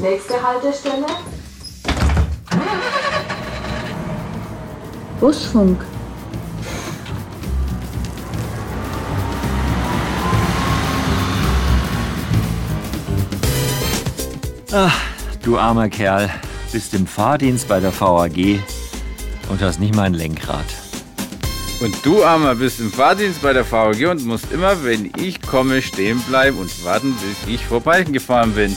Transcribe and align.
Nächste 0.00 0.42
Haltestelle. 0.42 1.06
Busfunk. 5.20 5.84
Ach, 14.72 14.94
du 15.42 15.58
armer 15.58 15.90
Kerl, 15.90 16.30
bist 16.72 16.94
im 16.94 17.06
Fahrdienst 17.06 17.68
bei 17.68 17.80
der 17.80 17.92
VAG 17.92 18.60
und 19.50 19.60
hast 19.60 19.80
nicht 19.80 19.94
mal 19.94 20.04
ein 20.04 20.14
Lenkrad. 20.14 20.64
Und 21.80 21.94
du, 22.04 22.22
Armer, 22.22 22.54
bist 22.54 22.78
im 22.78 22.92
Fahrdienst 22.92 23.40
bei 23.40 23.54
der 23.54 23.70
VAG 23.70 24.06
und 24.10 24.26
musst 24.26 24.52
immer, 24.52 24.84
wenn 24.84 25.12
ich 25.16 25.40
komme, 25.40 25.80
stehen 25.80 26.20
bleiben 26.20 26.58
und 26.58 26.84
warten, 26.84 27.14
bis 27.14 27.54
ich 27.54 27.64
vorbeigefahren 27.64 28.52
bin. 28.52 28.76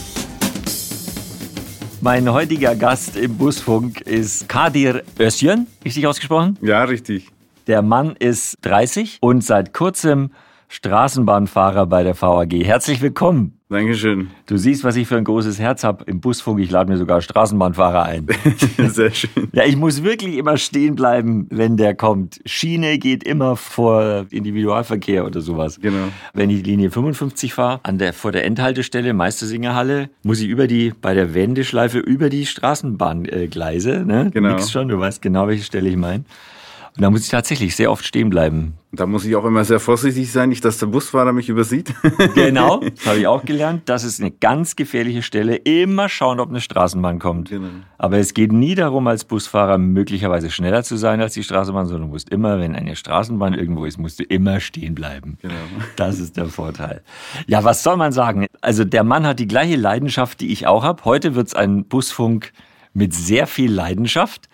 Mein 2.04 2.34
heutiger 2.34 2.76
Gast 2.76 3.16
im 3.16 3.38
Busfunk 3.38 4.02
ist 4.02 4.50
Kadir 4.50 5.04
Özcan, 5.18 5.68
richtig 5.86 6.06
ausgesprochen? 6.06 6.58
Ja, 6.62 6.84
richtig. 6.84 7.30
Der 7.68 7.82
Mann 7.82 8.18
ist 8.20 8.58
30 8.64 9.20
und 9.22 9.42
seit 9.42 9.74
kurzem 9.74 10.32
Straßenbahnfahrer 10.74 11.86
bei 11.86 12.02
der 12.02 12.20
VAG. 12.20 12.52
Herzlich 12.64 13.00
willkommen. 13.00 13.60
Dankeschön. 13.70 14.32
Du 14.48 14.58
siehst, 14.58 14.84
was 14.84 14.96
ich 14.96 15.08
für 15.08 15.18
ein 15.18 15.24
großes 15.24 15.60
Herz 15.60 15.84
habe 15.84 16.04
im 16.06 16.20
Busfunk. 16.20 16.60
Ich 16.60 16.72
lade 16.72 16.92
mir 16.92 16.98
sogar 16.98 17.22
Straßenbahnfahrer 17.22 18.02
ein. 18.02 18.26
Sehr 18.80 19.12
schön. 19.12 19.50
Ja, 19.52 19.66
ich 19.66 19.78
muss 19.78 20.02
wirklich 20.02 20.36
immer 20.36 20.58
stehen 20.58 20.96
bleiben, 20.96 21.46
wenn 21.52 21.78
der 21.78 21.94
kommt. 21.94 22.40
Schiene 22.46 22.98
geht 22.98 23.24
immer 23.24 23.56
vor 23.56 24.26
Individualverkehr 24.32 25.28
oder 25.28 25.42
sowas. 25.42 25.80
Genau. 25.80 26.08
Wenn 26.34 26.50
ich 26.50 26.66
Linie 26.66 26.90
55 26.90 27.54
fahre, 27.54 27.80
an 27.84 28.00
der, 28.00 28.12
vor 28.12 28.32
der 28.32 28.44
Endhaltestelle 28.44 29.14
Meistersingerhalle, 29.14 30.10
muss 30.24 30.40
ich 30.40 30.48
über 30.48 30.66
die, 30.66 30.92
bei 31.00 31.14
der 31.14 31.36
Wendeschleife 31.36 32.00
über 32.00 32.30
die 32.30 32.48
Straßenbahngleise, 32.48 34.06
ne? 34.06 34.32
Genau. 34.34 34.50
Nix 34.50 34.72
schon, 34.72 34.88
du 34.88 35.00
weißt 35.00 35.22
genau, 35.22 35.48
welche 35.48 35.66
Stelle 35.66 35.90
ich 35.90 35.98
meine. 35.98 36.24
Und 36.96 37.02
da 37.02 37.10
muss 37.10 37.24
ich 37.24 37.30
tatsächlich 37.30 37.76
sehr 37.76 37.92
oft 37.92 38.06
stehen 38.06 38.30
bleiben. 38.30 38.76
Da 38.92 39.08
muss 39.08 39.26
ich 39.26 39.36
auch 39.36 39.46
immer 39.46 39.66
sehr 39.66 39.80
vorsichtig 39.80 40.32
sein, 40.32 40.50
nicht, 40.50 40.64
dass 40.64 40.78
der 40.78 40.86
Busfahrer 40.86 41.34
mich 41.34 41.50
übersieht. 41.50 41.94
Genau, 42.36 42.80
das 42.80 43.06
habe 43.06 43.20
ich 43.20 43.28
auch 43.28 43.44
gelernt. 43.44 43.84
Das 43.86 44.04
ist 44.04 44.20
eine 44.20 44.32
ganz 44.32 44.76
gefährliche 44.76 45.24
Stelle. 45.24 45.56
Immer 45.56 46.10
schauen, 46.10 46.40
ob 46.40 46.50
eine 46.50 46.62
Straßenbahn 46.62 47.20
kommt. 47.20 47.50
Genau. 47.50 47.68
Aber 47.98 48.18
es 48.18 48.34
geht 48.34 48.52
nie 48.52 48.76
darum, 48.76 49.08
als 49.08 49.24
Busfahrer 49.24 49.78
möglicherweise 49.78 50.52
schneller 50.52 50.84
zu 50.84 50.96
sein 50.96 51.22
als 51.22 51.34
die 51.34 51.44
Straßenbahn, 51.44 51.88
sondern 51.88 52.08
du 52.08 52.14
musst 52.14 52.30
immer, 52.30 52.60
wenn 52.60 52.76
eine 52.76 52.96
Straßenbahn 52.96 53.56
irgendwo 53.56 53.86
ist, 53.86 53.98
musst 53.98 54.20
du 54.20 54.24
immer 54.24 54.60
stehen 54.60 54.94
bleiben. 54.96 55.38
Genau. 55.42 55.54
Das 55.96 56.20
ist 56.20 56.38
der 56.38 56.46
Vorteil. 56.46 57.02
Ja, 57.48 57.64
was 57.64 57.84
soll 57.84 57.98
man 57.98 58.12
sagen? 58.12 58.48
Also 58.62 58.84
der 58.84 59.04
Mann 59.04 59.26
hat 59.26 59.40
die 59.40 59.48
gleiche 59.48 59.76
Leidenschaft, 59.76 60.42
die 60.42 60.52
ich 60.52 60.68
auch 60.68 60.84
habe. 60.84 61.04
Heute 61.06 61.36
wird 61.36 61.48
es 61.48 61.56
ein 61.56 61.86
Busfunk 61.86 62.52
mit 62.94 63.14
sehr 63.14 63.48
viel 63.48 63.72
Leidenschaft. 63.72 64.50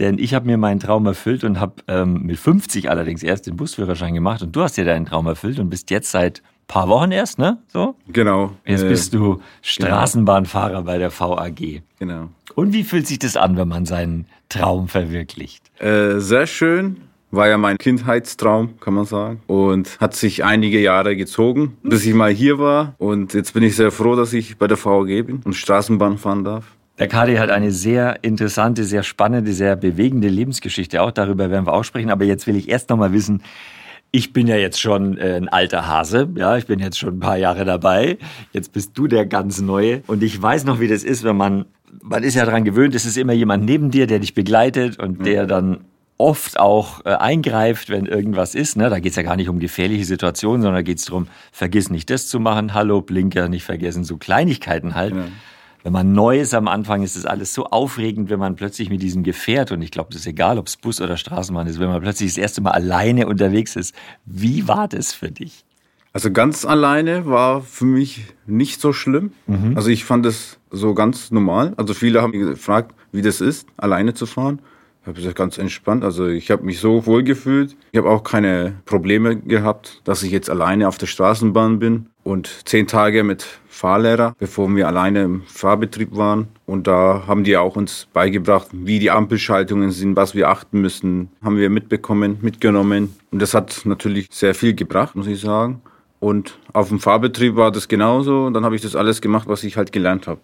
Denn 0.00 0.18
ich 0.18 0.34
habe 0.34 0.46
mir 0.46 0.56
meinen 0.56 0.80
Traum 0.80 1.06
erfüllt 1.06 1.44
und 1.44 1.60
habe 1.60 1.74
ähm, 1.86 2.22
mit 2.22 2.38
50 2.38 2.90
allerdings 2.90 3.22
erst 3.22 3.46
den 3.46 3.56
Busführerschein 3.56 4.14
gemacht. 4.14 4.42
Und 4.42 4.54
du 4.54 4.62
hast 4.62 4.76
dir 4.76 4.84
deinen 4.84 5.06
Traum 5.06 5.26
erfüllt 5.26 5.58
und 5.58 5.70
bist 5.70 5.90
jetzt 5.90 6.10
seit 6.10 6.42
paar 6.66 6.88
Wochen 6.88 7.12
erst, 7.12 7.38
ne? 7.38 7.58
So? 7.68 7.94
Genau. 8.08 8.52
Jetzt 8.64 8.82
Äh, 8.84 8.88
bist 8.88 9.14
du 9.14 9.40
Straßenbahnfahrer 9.62 10.82
bei 10.82 10.98
der 10.98 11.10
VAG. 11.12 11.82
Genau. 11.98 12.28
Und 12.54 12.72
wie 12.72 12.84
fühlt 12.84 13.06
sich 13.06 13.18
das 13.18 13.36
an, 13.36 13.56
wenn 13.56 13.68
man 13.68 13.86
seinen 13.86 14.26
Traum 14.48 14.88
verwirklicht? 14.88 15.70
Äh, 15.80 16.18
sehr 16.20 16.46
schön. 16.46 16.96
War 17.30 17.48
ja 17.48 17.58
mein 17.58 17.78
Kindheitstraum, 17.78 18.78
kann 18.78 18.94
man 18.94 19.04
sagen. 19.06 19.42
Und 19.48 19.98
hat 20.00 20.14
sich 20.14 20.44
einige 20.44 20.80
Jahre 20.80 21.16
gezogen, 21.16 21.76
bis 21.82 22.06
ich 22.06 22.14
mal 22.14 22.30
hier 22.32 22.58
war. 22.58 22.94
Und 22.98 23.34
jetzt 23.34 23.54
bin 23.54 23.64
ich 23.64 23.74
sehr 23.74 23.90
froh, 23.90 24.14
dass 24.14 24.32
ich 24.32 24.56
bei 24.56 24.68
der 24.68 24.82
VAG 24.82 25.26
bin 25.26 25.40
und 25.44 25.54
Straßenbahn 25.54 26.18
fahren 26.18 26.44
darf. 26.44 26.64
Der 26.98 27.08
Kadi 27.08 27.36
hat 27.36 27.50
eine 27.50 27.72
sehr 27.72 28.22
interessante, 28.22 28.84
sehr 28.84 29.02
spannende, 29.02 29.52
sehr 29.52 29.74
bewegende 29.74 30.28
Lebensgeschichte. 30.28 31.02
Auch 31.02 31.10
darüber 31.10 31.50
werden 31.50 31.66
wir 31.66 31.72
auch 31.72 31.82
sprechen. 31.82 32.10
Aber 32.10 32.24
jetzt 32.24 32.46
will 32.46 32.56
ich 32.56 32.68
erst 32.68 32.90
noch 32.90 32.96
mal 32.96 33.12
wissen, 33.12 33.42
ich 34.12 34.32
bin 34.32 34.46
ja 34.46 34.54
jetzt 34.54 34.80
schon 34.80 35.18
äh, 35.18 35.34
ein 35.34 35.48
alter 35.48 35.88
Hase, 35.88 36.28
ja, 36.36 36.56
ich 36.56 36.66
bin 36.66 36.78
jetzt 36.78 37.00
schon 37.00 37.16
ein 37.16 37.20
paar 37.20 37.36
Jahre 37.36 37.64
dabei. 37.64 38.16
Jetzt 38.52 38.72
bist 38.72 38.96
du 38.96 39.08
der 39.08 39.26
ganz 39.26 39.60
Neue. 39.60 40.04
Und 40.06 40.22
ich 40.22 40.40
weiß 40.40 40.64
noch, 40.66 40.78
wie 40.78 40.86
das 40.86 41.02
ist, 41.02 41.24
wenn 41.24 41.36
man, 41.36 41.64
man 42.00 42.22
ist 42.22 42.36
ja 42.36 42.44
daran 42.44 42.62
gewöhnt, 42.62 42.94
es 42.94 43.06
ist 43.06 43.16
immer 43.16 43.32
jemand 43.32 43.64
neben 43.64 43.90
dir, 43.90 44.06
der 44.06 44.20
dich 44.20 44.34
begleitet 44.34 45.00
und 45.00 45.26
der 45.26 45.46
dann 45.46 45.80
oft 46.16 46.60
auch 46.60 47.04
äh, 47.04 47.08
eingreift, 47.08 47.90
wenn 47.90 48.06
irgendwas 48.06 48.54
ist. 48.54 48.76
Ne? 48.76 48.88
Da 48.88 49.00
geht's 49.00 49.16
ja 49.16 49.24
gar 49.24 49.34
nicht 49.34 49.48
um 49.48 49.58
gefährliche 49.58 50.04
Situationen, 50.04 50.62
sondern 50.62 50.76
da 50.76 50.82
geht's 50.82 51.06
darum, 51.06 51.26
vergiss 51.50 51.90
nicht 51.90 52.08
das 52.08 52.28
zu 52.28 52.38
machen, 52.38 52.72
hallo, 52.72 53.00
Blinker 53.00 53.48
nicht 53.48 53.64
vergessen, 53.64 54.04
so 54.04 54.16
Kleinigkeiten 54.16 54.94
halt. 54.94 55.12
Wenn 55.84 55.92
man 55.92 56.12
neu 56.12 56.40
ist 56.40 56.54
am 56.54 56.66
Anfang, 56.66 57.02
ist 57.02 57.14
es 57.14 57.26
alles 57.26 57.52
so 57.52 57.66
aufregend, 57.66 58.30
wenn 58.30 58.38
man 58.38 58.56
plötzlich 58.56 58.88
mit 58.88 59.02
diesem 59.02 59.22
Gefährt, 59.22 59.70
und 59.70 59.82
ich 59.82 59.90
glaube, 59.90 60.08
das 60.12 60.22
ist 60.22 60.26
egal, 60.26 60.58
ob 60.58 60.66
es 60.66 60.78
Bus 60.78 60.98
oder 60.98 61.18
Straßenbahn 61.18 61.66
ist, 61.66 61.78
wenn 61.78 61.90
man 61.90 62.00
plötzlich 62.00 62.30
das 62.30 62.38
erste 62.38 62.62
Mal 62.62 62.70
alleine 62.70 63.26
unterwegs 63.26 63.76
ist. 63.76 63.94
Wie 64.24 64.66
war 64.66 64.88
das 64.88 65.12
für 65.12 65.30
dich? 65.30 65.66
Also 66.14 66.30
ganz 66.30 66.64
alleine 66.64 67.26
war 67.26 67.60
für 67.60 67.84
mich 67.84 68.24
nicht 68.46 68.80
so 68.80 68.94
schlimm. 68.94 69.32
Also 69.74 69.90
ich 69.90 70.04
fand 70.04 70.24
es 70.24 70.58
so 70.70 70.94
ganz 70.94 71.30
normal. 71.30 71.74
Also 71.76 71.92
viele 71.92 72.22
haben 72.22 72.30
mich 72.30 72.40
gefragt, 72.40 72.94
wie 73.12 73.20
das 73.20 73.42
ist, 73.42 73.66
alleine 73.76 74.14
zu 74.14 74.24
fahren. 74.24 74.60
Ich 75.04 75.08
habe 75.08 75.16
gesagt, 75.16 75.36
ganz 75.36 75.58
entspannt. 75.58 76.02
Also 76.02 76.28
ich 76.28 76.50
habe 76.50 76.64
mich 76.64 76.80
so 76.80 77.04
wohl 77.04 77.22
gefühlt. 77.22 77.76
Ich 77.92 77.98
habe 77.98 78.08
auch 78.08 78.24
keine 78.24 78.76
Probleme 78.86 79.36
gehabt, 79.36 80.00
dass 80.04 80.22
ich 80.22 80.32
jetzt 80.32 80.48
alleine 80.48 80.88
auf 80.88 80.96
der 80.96 81.04
Straßenbahn 81.04 81.78
bin. 81.78 82.06
Und 82.22 82.48
zehn 82.64 82.86
Tage 82.86 83.22
mit 83.22 83.46
Fahrlehrer, 83.68 84.34
bevor 84.38 84.74
wir 84.74 84.88
alleine 84.88 85.24
im 85.24 85.42
Fahrbetrieb 85.42 86.16
waren. 86.16 86.48
Und 86.64 86.86
da 86.86 87.24
haben 87.26 87.44
die 87.44 87.54
auch 87.58 87.76
uns 87.76 88.08
beigebracht, 88.14 88.68
wie 88.72 88.98
die 88.98 89.10
Ampelschaltungen 89.10 89.90
sind, 89.90 90.16
was 90.16 90.34
wir 90.34 90.48
achten 90.48 90.80
müssen. 90.80 91.28
Haben 91.42 91.58
wir 91.58 91.68
mitbekommen, 91.68 92.38
mitgenommen. 92.40 93.14
Und 93.30 93.42
das 93.42 93.52
hat 93.52 93.82
natürlich 93.84 94.28
sehr 94.30 94.54
viel 94.54 94.74
gebracht, 94.74 95.16
muss 95.16 95.26
ich 95.26 95.38
sagen. 95.38 95.82
Und 96.18 96.58
auf 96.72 96.88
dem 96.88 96.98
Fahrbetrieb 96.98 97.56
war 97.56 97.70
das 97.70 97.88
genauso. 97.88 98.46
Und 98.46 98.54
dann 98.54 98.64
habe 98.64 98.74
ich 98.74 98.80
das 98.80 98.96
alles 98.96 99.20
gemacht, 99.20 99.48
was 99.48 99.64
ich 99.64 99.76
halt 99.76 99.92
gelernt 99.92 100.26
habe. 100.26 100.40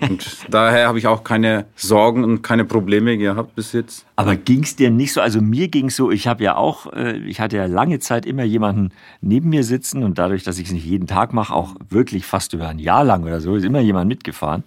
Und 0.00 0.46
daher 0.48 0.88
habe 0.88 0.98
ich 0.98 1.06
auch 1.06 1.24
keine 1.24 1.66
Sorgen 1.76 2.24
und 2.24 2.42
keine 2.42 2.64
Probleme 2.64 3.18
gehabt 3.18 3.54
bis 3.54 3.72
jetzt. 3.72 4.06
Aber 4.16 4.36
ging's 4.36 4.76
dir 4.76 4.90
nicht 4.90 5.12
so? 5.12 5.20
Also 5.20 5.40
mir 5.40 5.68
ging's 5.68 5.96
so, 5.96 6.10
ich 6.10 6.26
habe 6.26 6.42
ja 6.44 6.56
auch, 6.56 6.92
äh, 6.92 7.18
ich 7.18 7.40
hatte 7.40 7.56
ja 7.56 7.66
lange 7.66 7.98
Zeit 7.98 8.26
immer 8.26 8.44
jemanden 8.44 8.90
neben 9.20 9.50
mir 9.50 9.64
sitzen 9.64 10.02
und 10.02 10.18
dadurch, 10.18 10.42
dass 10.42 10.58
ich 10.58 10.68
es 10.68 10.72
nicht 10.72 10.86
jeden 10.86 11.06
Tag 11.06 11.32
mache, 11.32 11.54
auch 11.54 11.74
wirklich 11.88 12.24
fast 12.24 12.54
über 12.54 12.68
ein 12.68 12.78
Jahr 12.78 13.04
lang 13.04 13.24
oder 13.24 13.40
so, 13.40 13.56
ist 13.56 13.64
immer 13.64 13.80
jemand 13.80 14.08
mitgefahren. 14.08 14.64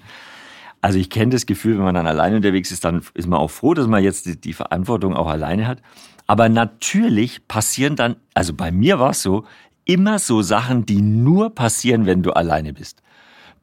Also 0.81 0.99
ich 0.99 1.09
kenne 1.09 1.31
das 1.31 1.45
Gefühl, 1.45 1.77
wenn 1.77 1.85
man 1.85 1.95
dann 1.95 2.07
alleine 2.07 2.35
unterwegs 2.35 2.71
ist, 2.71 2.85
dann 2.85 3.01
ist 3.15 3.27
man 3.27 3.39
auch 3.39 3.49
froh, 3.49 3.73
dass 3.73 3.87
man 3.87 4.03
jetzt 4.03 4.43
die 4.45 4.53
Verantwortung 4.53 5.15
auch 5.15 5.27
alleine 5.27 5.67
hat. 5.67 5.81
Aber 6.27 6.49
natürlich 6.49 7.47
passieren 7.47 7.95
dann, 7.95 8.17
also 8.33 8.53
bei 8.53 8.71
mir 8.71 8.99
war 8.99 9.11
es 9.11 9.21
so, 9.21 9.45
immer 9.85 10.19
so 10.19 10.41
Sachen, 10.41 10.85
die 10.85 11.01
nur 11.01 11.55
passieren, 11.55 12.05
wenn 12.05 12.21
du 12.21 12.31
alleine 12.31 12.73
bist. 12.73 13.01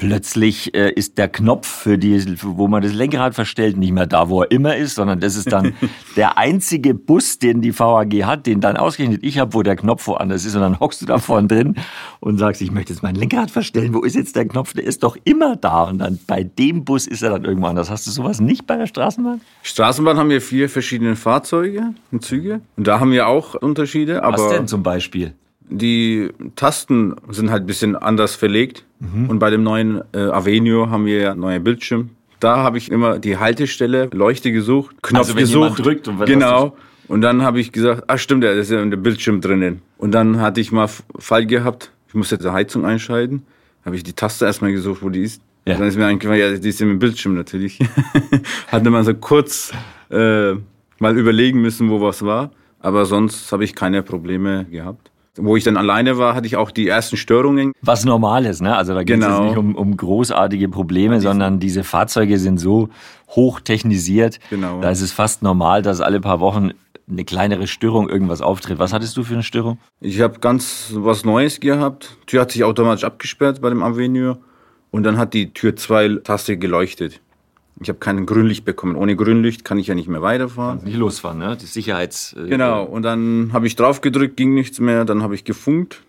Plötzlich 0.04 0.74
äh, 0.74 0.92
ist 0.92 1.16
der 1.16 1.28
Knopf, 1.28 1.66
für 1.66 1.96
die, 1.96 2.22
wo 2.42 2.68
man 2.68 2.82
das 2.82 2.92
Lenkrad 2.92 3.34
verstellt, 3.34 3.78
nicht 3.78 3.92
mehr 3.92 4.06
da, 4.06 4.28
wo 4.28 4.42
er 4.42 4.50
immer 4.50 4.76
ist, 4.76 4.96
sondern 4.96 5.18
das 5.18 5.34
ist 5.34 5.50
dann 5.50 5.72
der 6.16 6.36
einzige 6.36 6.92
Bus, 6.92 7.38
den 7.38 7.62
die 7.62 7.78
VAG 7.78 8.12
hat, 8.24 8.44
den 8.44 8.60
dann 8.60 8.76
ausgerechnet 8.76 9.20
ich 9.22 9.38
habe, 9.38 9.54
wo 9.54 9.62
der 9.62 9.76
Knopf 9.76 10.06
woanders 10.06 10.44
ist. 10.44 10.56
Und 10.56 10.60
dann 10.60 10.78
hockst 10.78 11.00
du 11.00 11.06
da 11.06 11.16
vorne 11.16 11.48
drin 11.48 11.76
und 12.20 12.36
sagst, 12.36 12.60
ich 12.60 12.70
möchte 12.70 12.92
jetzt 12.92 13.02
mein 13.02 13.14
Lenkrad 13.14 13.50
verstellen. 13.50 13.94
Wo 13.94 14.02
ist 14.02 14.14
jetzt 14.14 14.36
der 14.36 14.46
Knopf? 14.46 14.74
Der 14.74 14.84
ist 14.84 15.02
doch 15.02 15.16
immer 15.24 15.56
da. 15.56 15.84
Und 15.84 16.00
dann 16.00 16.18
bei 16.26 16.44
dem 16.44 16.84
Bus 16.84 17.06
ist 17.06 17.22
er 17.22 17.30
dann 17.30 17.46
irgendwo 17.46 17.68
anders. 17.68 17.88
Hast 17.88 18.06
du 18.06 18.10
sowas 18.10 18.40
nicht 18.40 18.66
bei 18.66 18.76
der 18.76 18.86
Straßenbahn? 18.86 19.40
Straßenbahn 19.62 20.18
haben 20.18 20.28
wir 20.28 20.42
vier 20.42 20.68
verschiedene 20.68 21.16
Fahrzeuge 21.16 21.94
und 22.12 22.22
Züge. 22.22 22.60
Und 22.76 22.86
da 22.86 23.00
haben 23.00 23.10
wir 23.10 23.26
auch 23.26 23.54
Unterschiede. 23.54 24.20
Was 24.22 24.50
denn 24.50 24.68
zum 24.68 24.82
Beispiel? 24.82 25.32
Die 25.68 26.30
Tasten 26.56 27.14
sind 27.30 27.50
halt 27.50 27.64
ein 27.64 27.66
bisschen 27.66 27.96
anders 27.96 28.34
verlegt. 28.34 28.84
Mhm. 29.00 29.30
Und 29.30 29.38
bei 29.38 29.50
dem 29.50 29.62
neuen 29.62 30.02
äh, 30.12 30.18
Avenue 30.18 30.90
haben 30.90 31.06
wir 31.06 31.20
ja 31.20 31.34
neue 31.34 31.60
Bildschirm. 31.60 32.10
Da 32.40 32.58
habe 32.58 32.78
ich 32.78 32.90
immer 32.90 33.18
die 33.18 33.38
Haltestelle, 33.38 34.10
Leuchte 34.12 34.52
gesucht, 34.52 34.96
Knopf 35.02 35.28
Also 35.28 35.34
gesucht. 35.34 35.84
drückt 35.84 36.08
und 36.08 36.24
genau. 36.26 36.76
Und 37.08 37.20
dann 37.20 37.42
habe 37.42 37.60
ich 37.60 37.72
gesagt, 37.72 38.04
ah 38.06 38.18
stimmt, 38.18 38.44
da 38.44 38.52
ist 38.52 38.70
ja 38.70 38.84
der 38.84 38.96
Bildschirm 38.96 39.40
drinnen. 39.40 39.82
Und 39.98 40.12
dann 40.12 40.40
hatte 40.40 40.60
ich 40.60 40.72
mal 40.72 40.88
Fall 41.18 41.46
gehabt, 41.46 41.92
ich 42.08 42.14
musste 42.14 42.38
die 42.38 42.48
Heizung 42.48 42.84
einschalten. 42.84 43.44
Habe 43.84 43.96
ich 43.96 44.02
die 44.02 44.12
Taste 44.14 44.46
erstmal 44.46 44.72
gesucht, 44.72 45.02
wo 45.02 45.10
die 45.10 45.22
ist. 45.22 45.42
Ja. 45.66 45.76
Dann 45.78 45.88
ist 45.88 45.96
mir 45.96 46.06
eingefallen, 46.06 46.40
ja, 46.40 46.56
die 46.56 46.68
ist 46.68 46.80
im 46.80 46.98
Bildschirm 46.98 47.34
natürlich. 47.34 47.78
Hatte 48.68 48.90
man 48.90 49.04
so 49.04 49.14
kurz 49.14 49.72
äh, 50.10 50.52
mal 50.98 51.16
überlegen 51.16 51.60
müssen, 51.60 51.90
wo 51.90 52.00
was 52.00 52.22
war. 52.22 52.50
Aber 52.80 53.06
sonst 53.06 53.50
habe 53.52 53.64
ich 53.64 53.74
keine 53.74 54.02
Probleme 54.02 54.66
gehabt. 54.70 55.10
Wo 55.36 55.56
ich 55.56 55.64
dann 55.64 55.76
alleine 55.76 56.16
war, 56.16 56.34
hatte 56.36 56.46
ich 56.46 56.56
auch 56.56 56.70
die 56.70 56.86
ersten 56.86 57.16
Störungen. 57.16 57.72
Was 57.82 58.04
normal 58.04 58.46
ist, 58.46 58.62
ne? 58.62 58.76
Also 58.76 58.94
da 58.94 59.02
geht 59.02 59.18
es 59.18 59.24
Genau. 59.24 59.44
nicht 59.44 59.56
um, 59.56 59.74
um 59.74 59.96
großartige 59.96 60.68
Probleme, 60.68 61.20
sondern 61.20 61.58
diese 61.58 61.82
Fahrzeuge 61.82 62.38
sind 62.38 62.58
so 62.58 62.88
hoch 63.30 63.58
technisiert. 63.60 64.38
Genau. 64.50 64.80
Da 64.80 64.90
ist 64.90 65.00
es 65.00 65.10
fast 65.10 65.42
normal, 65.42 65.82
dass 65.82 66.00
alle 66.00 66.20
paar 66.20 66.38
Wochen 66.40 66.70
eine 67.10 67.24
kleinere 67.24 67.66
Störung 67.66 68.08
irgendwas 68.08 68.40
auftritt. 68.42 68.78
Was 68.78 68.92
hattest 68.92 69.16
du 69.16 69.24
für 69.24 69.34
eine 69.34 69.42
Störung? 69.42 69.78
Ich 70.00 70.20
habe 70.20 70.38
ganz 70.38 70.92
was 70.94 71.24
Neues 71.24 71.58
gehabt. 71.60 72.16
Die 72.22 72.26
Tür 72.26 72.40
hat 72.42 72.52
sich 72.52 72.62
automatisch 72.64 73.04
abgesperrt 73.04 73.60
bei 73.60 73.68
dem 73.70 73.82
Avenue. 73.82 74.36
und 74.90 75.02
dann 75.02 75.18
hat 75.18 75.34
die 75.34 75.52
Tür 75.52 75.74
2 75.74 76.20
Taste 76.22 76.56
geleuchtet. 76.56 77.20
Ich 77.80 77.88
habe 77.88 77.98
kein 77.98 78.24
Grünlicht 78.24 78.64
bekommen. 78.64 78.94
Ohne 78.94 79.16
Grünlicht 79.16 79.64
kann 79.64 79.78
ich 79.78 79.88
ja 79.88 79.94
nicht 79.96 80.08
mehr 80.08 80.22
weiterfahren. 80.22 80.84
Nicht 80.84 80.96
losfahren, 80.96 81.38
ne? 81.38 81.56
Die 81.60 81.66
Sicherheits... 81.66 82.32
äh, 82.38 82.48
Genau, 82.48 82.84
und 82.84 83.02
dann 83.02 83.50
habe 83.52 83.66
ich 83.66 83.74
drauf 83.74 84.00
gedrückt, 84.00 84.36
ging 84.36 84.54
nichts 84.54 84.78
mehr. 84.78 85.04
Dann 85.04 85.22
habe 85.22 85.34
ich 85.34 85.44
gefunkt, 85.44 86.02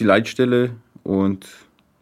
die 0.00 0.04
Leitstelle, 0.04 0.70
und 1.04 1.46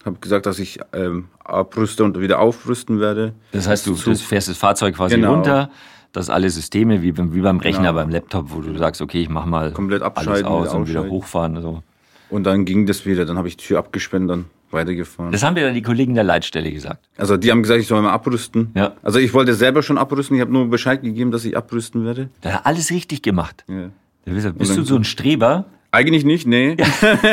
habe 0.04 0.18
gesagt, 0.20 0.46
dass 0.46 0.58
ich 0.58 0.80
ähm, 0.94 1.26
abrüste 1.44 2.04
und 2.04 2.18
wieder 2.20 2.38
aufrüsten 2.40 3.00
werde. 3.00 3.34
Das 3.52 3.68
heißt, 3.68 3.86
du 3.86 3.94
Zu- 3.94 4.10
das 4.10 4.22
fährst 4.22 4.48
das 4.48 4.56
Fahrzeug 4.56 4.94
quasi 4.96 5.16
Genau. 5.16 5.34
runter, 5.34 5.70
dass 6.12 6.30
alle 6.30 6.48
Systeme, 6.50 7.02
wie 7.02 7.12
beim, 7.12 7.34
wie 7.34 7.40
beim 7.40 7.58
Rechner, 7.58 7.88
Genau. 7.90 7.94
beim 7.94 8.08
Laptop, 8.10 8.46
wo 8.50 8.60
du 8.60 8.76
sagst, 8.78 9.00
okay, 9.02 9.20
ich 9.22 9.28
mach 9.28 9.44
mal 9.44 9.72
Komplett 9.72 10.02
alles 10.02 10.16
abschalten, 10.16 10.46
aus 10.46 10.68
wieder 10.68 10.76
und 10.78 10.88
wieder 10.88 11.06
hochfahren. 11.08 11.60
So. 11.60 11.82
Und 12.30 12.44
dann 12.44 12.64
ging 12.64 12.86
das 12.86 13.04
wieder. 13.06 13.24
Dann 13.26 13.36
habe 13.38 13.48
ich 13.48 13.56
die 13.58 13.66
Tür 13.66 13.78
abgesperrt 13.78 14.22
und 14.22 14.28
dann 14.28 14.44
weitergefahren. 14.72 15.32
Das 15.32 15.42
haben 15.42 15.54
dir 15.54 15.64
dann 15.64 15.74
die 15.74 15.82
Kollegen 15.82 16.14
der 16.14 16.24
Leitstelle 16.24 16.70
gesagt. 16.72 17.08
Also 17.16 17.36
die 17.36 17.50
haben 17.50 17.62
gesagt, 17.62 17.80
ich 17.80 17.86
soll 17.86 18.00
mal 18.02 18.12
abrüsten. 18.12 18.70
Ja. 18.74 18.94
Also 19.02 19.18
ich 19.18 19.32
wollte 19.34 19.54
selber 19.54 19.82
schon 19.82 19.98
abrüsten. 19.98 20.36
Ich 20.36 20.40
habe 20.40 20.52
nur 20.52 20.68
Bescheid 20.68 21.02
gegeben, 21.02 21.30
dass 21.30 21.44
ich 21.44 21.56
abrüsten 21.56 22.04
werde. 22.04 22.28
Da 22.40 22.52
hat 22.54 22.66
alles 22.66 22.90
richtig 22.90 23.22
gemacht. 23.22 23.64
Ja. 23.68 23.90
Da 24.24 24.32
bist 24.32 24.46
du- 24.46 24.52
Bist 24.52 24.76
du 24.76 24.82
so 24.84 24.96
ein 24.96 25.04
Streber? 25.04 25.66
Eigentlich 25.94 26.24
nicht, 26.24 26.46
nee. 26.46 26.74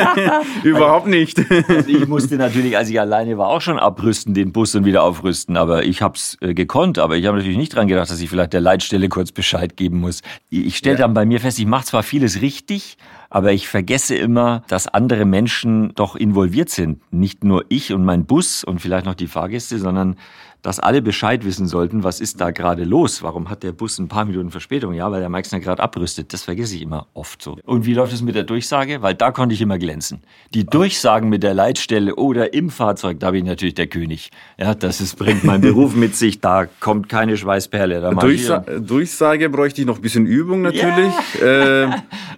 Überhaupt 0.64 1.06
nicht. 1.06 1.38
Also 1.66 1.88
ich 1.88 2.06
musste 2.06 2.36
natürlich, 2.36 2.76
als 2.76 2.90
ich 2.90 3.00
alleine 3.00 3.38
war, 3.38 3.48
auch 3.48 3.62
schon 3.62 3.78
abrüsten, 3.78 4.34
den 4.34 4.52
Bus 4.52 4.74
und 4.74 4.84
wieder 4.84 5.02
aufrüsten. 5.02 5.56
Aber 5.56 5.84
ich 5.84 6.02
hab's 6.02 6.36
äh, 6.42 6.52
gekonnt. 6.52 6.98
Aber 6.98 7.16
ich 7.16 7.24
habe 7.24 7.38
natürlich 7.38 7.56
nicht 7.56 7.74
dran 7.74 7.88
gedacht, 7.88 8.10
dass 8.10 8.20
ich 8.20 8.28
vielleicht 8.28 8.52
der 8.52 8.60
Leitstelle 8.60 9.08
kurz 9.08 9.32
Bescheid 9.32 9.78
geben 9.78 10.00
muss. 10.00 10.20
Ich 10.50 10.76
stelle 10.76 10.98
dann 10.98 11.14
bei 11.14 11.24
mir 11.24 11.40
fest, 11.40 11.58
ich 11.58 11.64
mache 11.64 11.86
zwar 11.86 12.02
vieles 12.02 12.42
richtig, 12.42 12.98
aber 13.30 13.52
ich 13.52 13.66
vergesse 13.66 14.14
immer, 14.14 14.62
dass 14.68 14.88
andere 14.88 15.24
Menschen 15.24 15.94
doch 15.94 16.14
involviert 16.14 16.68
sind. 16.68 17.00
Nicht 17.10 17.44
nur 17.44 17.64
ich 17.70 17.94
und 17.94 18.04
mein 18.04 18.26
Bus 18.26 18.62
und 18.62 18.80
vielleicht 18.82 19.06
noch 19.06 19.14
die 19.14 19.26
Fahrgäste, 19.26 19.78
sondern 19.78 20.16
dass 20.62 20.80
alle 20.80 21.02
Bescheid 21.02 21.44
wissen 21.44 21.66
sollten, 21.66 22.04
was 22.04 22.20
ist 22.20 22.40
da 22.40 22.50
gerade 22.50 22.84
los? 22.84 23.22
Warum 23.22 23.48
hat 23.48 23.62
der 23.62 23.72
Bus 23.72 23.98
ein 23.98 24.08
paar 24.08 24.24
Minuten 24.24 24.50
Verspätung? 24.50 24.94
Ja, 24.94 25.10
weil 25.10 25.20
der 25.20 25.28
Meixner 25.28 25.60
gerade 25.60 25.82
abrüstet. 25.82 26.32
Das 26.32 26.42
vergesse 26.42 26.76
ich 26.76 26.82
immer 26.82 27.06
oft 27.14 27.42
so. 27.42 27.58
Und 27.64 27.86
wie 27.86 27.94
läuft 27.94 28.12
es 28.12 28.22
mit 28.22 28.34
der 28.34 28.44
Durchsage? 28.44 29.02
Weil 29.02 29.14
da 29.14 29.30
konnte 29.30 29.54
ich 29.54 29.60
immer 29.60 29.78
glänzen. 29.78 30.22
Die 30.52 30.64
Durchsagen 30.64 31.28
mit 31.28 31.42
der 31.42 31.54
Leitstelle 31.54 32.16
oder 32.16 32.52
im 32.52 32.70
Fahrzeug, 32.70 33.20
da 33.20 33.30
bin 33.30 33.44
ich 33.44 33.50
natürlich 33.50 33.74
der 33.74 33.86
König. 33.86 34.30
Ja, 34.58 34.74
das 34.74 35.00
ist, 35.00 35.16
bringt 35.16 35.44
mein 35.44 35.60
Beruf 35.60 35.94
mit 35.94 36.16
sich. 36.16 36.40
Da 36.40 36.66
kommt 36.66 37.08
keine 37.08 37.36
Schweißperle. 37.36 38.00
Da 38.00 38.10
Durchsa 38.10 38.58
Durchsage 38.58 39.48
bräuchte 39.48 39.80
ich 39.80 39.86
noch 39.86 39.96
ein 39.96 40.02
bisschen 40.02 40.26
Übung 40.26 40.62
natürlich. 40.62 41.14
Äh, 41.40 41.88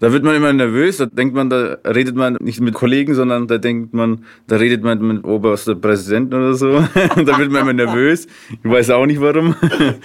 da 0.00 0.12
wird 0.12 0.24
man 0.24 0.34
immer 0.34 0.52
nervös. 0.52 0.98
Da 0.98 1.06
denkt 1.06 1.34
man, 1.34 1.50
da 1.50 1.78
redet 1.84 2.14
man 2.14 2.36
nicht 2.40 2.60
mit 2.60 2.74
Kollegen, 2.74 3.14
sondern 3.14 3.46
da 3.46 3.58
denkt 3.58 3.94
man, 3.94 4.24
da 4.46 4.56
redet 4.56 4.82
man 4.82 5.00
mit 5.00 5.24
oberster 5.24 5.74
Präsidenten 5.74 6.34
oder 6.34 6.54
so. 6.54 6.80
da 7.16 7.38
wird 7.38 7.50
man 7.50 7.62
immer 7.62 7.72
nervös. 7.72 8.11
Ich 8.14 8.70
weiß 8.70 8.90
auch 8.90 9.06
nicht 9.06 9.20
warum. 9.20 9.54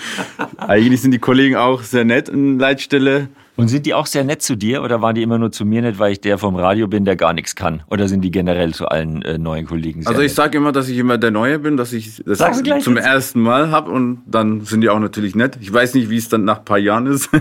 Eigentlich 0.57 1.01
sind 1.01 1.11
die 1.11 1.19
Kollegen 1.19 1.55
auch 1.55 1.81
sehr 1.81 2.05
nett 2.05 2.29
in 2.29 2.59
Leitstelle. 2.59 3.29
Und 3.57 3.69
sind 3.69 3.87
die 3.87 3.95
auch 3.95 4.05
sehr 4.05 4.23
nett 4.23 4.43
zu 4.43 4.55
dir 4.55 4.83
oder 4.83 5.01
waren 5.01 5.15
die 5.15 5.23
immer 5.23 5.39
nur 5.39 5.51
zu 5.51 5.65
mir 5.65 5.81
nett, 5.81 5.97
weil 5.97 6.11
ich 6.11 6.21
der 6.21 6.37
vom 6.37 6.55
Radio 6.55 6.87
bin, 6.87 7.05
der 7.05 7.15
gar 7.15 7.33
nichts 7.33 7.55
kann? 7.55 7.81
Oder 7.89 8.07
sind 8.07 8.21
die 8.21 8.29
generell 8.29 8.71
zu 8.75 8.87
allen 8.87 9.23
äh, 9.23 9.39
neuen 9.39 9.65
Kollegen 9.65 10.03
sehr 10.03 10.11
Also 10.11 10.21
ich 10.21 10.35
sage 10.35 10.59
immer, 10.59 10.71
dass 10.71 10.87
ich 10.89 10.97
immer 10.99 11.17
der 11.17 11.31
Neue 11.31 11.57
bin, 11.57 11.75
dass 11.75 11.91
ich 11.91 12.21
das 12.23 12.37
zum 12.83 12.97
jetzt. 12.97 13.05
ersten 13.07 13.41
Mal 13.41 13.71
hab 13.71 13.87
und 13.87 14.21
dann 14.27 14.61
sind 14.61 14.81
die 14.81 14.89
auch 14.89 14.99
natürlich 14.99 15.33
nett. 15.33 15.57
Ich 15.59 15.73
weiß 15.73 15.95
nicht, 15.95 16.11
wie 16.11 16.17
es 16.17 16.29
dann 16.29 16.45
nach 16.45 16.59
ein 16.59 16.65
paar 16.65 16.77
Jahren 16.77 17.07
ist. 17.07 17.31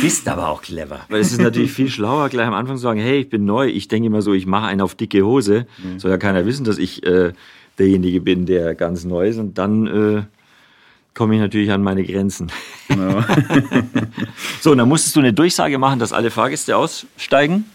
bist 0.00 0.28
aber 0.28 0.48
auch 0.50 0.62
clever. 0.62 1.00
Weil 1.08 1.20
es 1.20 1.32
ist 1.32 1.40
natürlich 1.40 1.72
viel 1.72 1.88
schlauer, 1.88 2.28
gleich 2.28 2.46
am 2.46 2.54
Anfang 2.54 2.76
zu 2.76 2.82
sagen, 2.82 3.00
hey, 3.00 3.18
ich 3.18 3.28
bin 3.28 3.44
neu. 3.44 3.66
Ich 3.66 3.88
denke 3.88 4.06
immer 4.06 4.22
so, 4.22 4.34
ich 4.34 4.46
mache 4.46 4.66
einen 4.66 4.80
auf 4.80 4.94
dicke 4.94 5.22
Hose. 5.22 5.66
Soll 5.96 6.12
ja 6.12 6.18
keiner 6.18 6.46
wissen, 6.46 6.62
dass 6.62 6.78
ich 6.78 7.04
äh, 7.04 7.32
derjenige 7.78 8.20
bin, 8.20 8.46
der 8.46 8.74
ganz 8.74 9.04
neu 9.04 9.28
ist. 9.28 9.38
Und 9.38 9.58
dann 9.58 9.86
äh, 9.86 10.22
komme 11.14 11.34
ich 11.34 11.40
natürlich 11.40 11.70
an 11.70 11.82
meine 11.82 12.04
Grenzen. 12.04 12.50
Genau. 12.88 13.22
So, 14.60 14.72
und 14.72 14.78
dann 14.78 14.88
musstest 14.88 15.14
du 15.14 15.20
eine 15.20 15.32
Durchsage 15.32 15.78
machen, 15.78 15.98
dass 15.98 16.12
alle 16.12 16.30
Fahrgäste 16.30 16.76
aussteigen. 16.76 17.66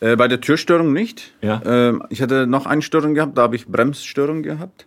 Äh, 0.00 0.16
bei 0.16 0.28
der 0.28 0.40
Türstörung 0.40 0.92
nicht. 0.92 1.32
Ja. 1.40 1.62
Ähm, 1.64 2.02
ich 2.10 2.20
hatte 2.20 2.46
noch 2.46 2.66
eine 2.66 2.82
Störung 2.82 3.14
gehabt, 3.14 3.38
da 3.38 3.42
habe 3.42 3.56
ich 3.56 3.66
Bremsstörung 3.66 4.42
gehabt. 4.42 4.86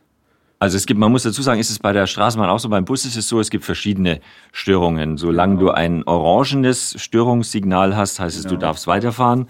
Also 0.60 0.76
es 0.76 0.86
gibt, 0.86 1.00
man 1.00 1.12
muss 1.12 1.24
dazu 1.24 1.42
sagen, 1.42 1.60
ist 1.60 1.70
es 1.70 1.80
bei 1.80 1.94
der 1.94 2.06
Straßenbahn 2.06 2.50
auch 2.50 2.60
so, 2.60 2.68
beim 2.68 2.84
Bus 2.84 3.06
ist 3.06 3.16
es 3.16 3.30
so, 3.30 3.40
es 3.40 3.50
gibt 3.50 3.64
verschiedene 3.64 4.20
Störungen. 4.52 5.18
Solange 5.18 5.58
du 5.58 5.72
ein 5.72 6.04
orangenes 6.04 6.96
Störungssignal 7.02 7.96
hast, 7.96 8.20
heißt 8.20 8.38
es, 8.38 8.46
du 8.46 8.58
darfst 8.58 8.86
weiterfahren, 8.86 9.48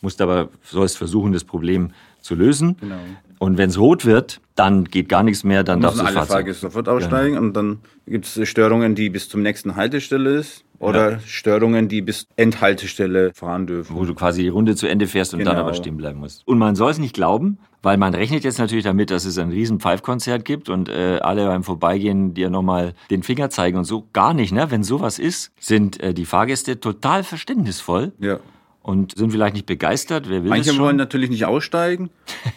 musst 0.00 0.20
aber, 0.20 0.48
sollst 0.62 0.96
versuchen, 0.96 1.32
das 1.32 1.42
Problem 1.42 1.90
zu 2.20 2.36
lösen. 2.36 2.76
Genau. 2.80 2.94
Und 3.40 3.58
wenn 3.58 3.70
es 3.70 3.78
rot 3.78 4.04
wird, 4.04 4.40
dann 4.54 4.84
geht 4.84 5.08
gar 5.08 5.22
nichts 5.22 5.44
mehr, 5.44 5.64
dann 5.64 5.80
darfst 5.80 5.98
du 5.98 6.02
das 6.02 6.08
alle 6.08 6.16
Fahrzeug. 6.20 6.36
Fahrgäste 6.36 6.60
sofort 6.66 6.88
aussteigen 6.88 7.38
und 7.38 7.54
dann 7.54 7.78
gibt 8.06 8.26
es 8.26 8.48
Störungen, 8.48 8.94
die 8.94 9.08
bis 9.10 9.28
zum 9.28 9.42
nächsten 9.42 9.76
Haltestelle 9.76 10.30
ist 10.36 10.64
oder 10.78 11.20
Störungen, 11.20 11.88
die 11.88 12.02
bis 12.02 12.26
Endhaltestelle 12.36 13.32
fahren 13.34 13.66
dürfen. 13.66 13.96
wo 13.96 14.04
du 14.04 14.14
quasi 14.14 14.42
die 14.42 14.48
Runde 14.48 14.74
zu 14.76 14.86
Ende 14.86 15.06
fährst 15.06 15.32
und 15.32 15.40
dann 15.44 15.54
Genau. 15.56 15.66
aber 15.66 15.74
stehen 15.74 15.96
bleiben 15.96 16.18
musst. 16.20 16.46
Und 16.46 16.58
man 16.58 16.74
soll 16.74 16.90
es 16.90 16.98
nicht 16.98 17.14
glauben, 17.14 17.58
weil 17.82 17.96
man 17.96 18.14
rechnet 18.14 18.44
jetzt 18.44 18.58
natürlich 18.58 18.84
damit, 18.84 19.10
dass 19.10 19.24
es 19.24 19.38
ein 19.38 19.50
riesen 19.50 19.80
Pfeifkonzert 19.80 20.44
gibt 20.44 20.68
und 20.68 20.88
äh, 20.88 21.18
alle 21.22 21.46
beim 21.46 21.62
Vorbeigehen 21.64 22.34
dir 22.34 22.50
nochmal 22.50 22.94
den 23.10 23.22
Finger 23.22 23.50
zeigen 23.50 23.78
und 23.78 23.84
so. 23.84 24.08
Gar 24.12 24.34
nicht, 24.34 24.52
ne? 24.52 24.70
Wenn 24.70 24.82
sowas 24.84 25.18
ist, 25.18 25.52
sind 25.58 26.00
äh, 26.02 26.14
die 26.14 26.24
Fahrgäste 26.24 26.78
total 26.80 27.24
verständnisvoll 27.24 28.12
Ja. 28.20 28.38
Und 28.82 29.16
sind 29.16 29.30
vielleicht 29.30 29.54
nicht 29.54 29.66
begeistert. 29.66 30.28
Wer 30.28 30.42
will 30.42 30.50
Manche 30.50 30.76
wollen 30.78 30.96
natürlich 30.96 31.30
nicht 31.30 31.44
aussteigen. 31.44 32.10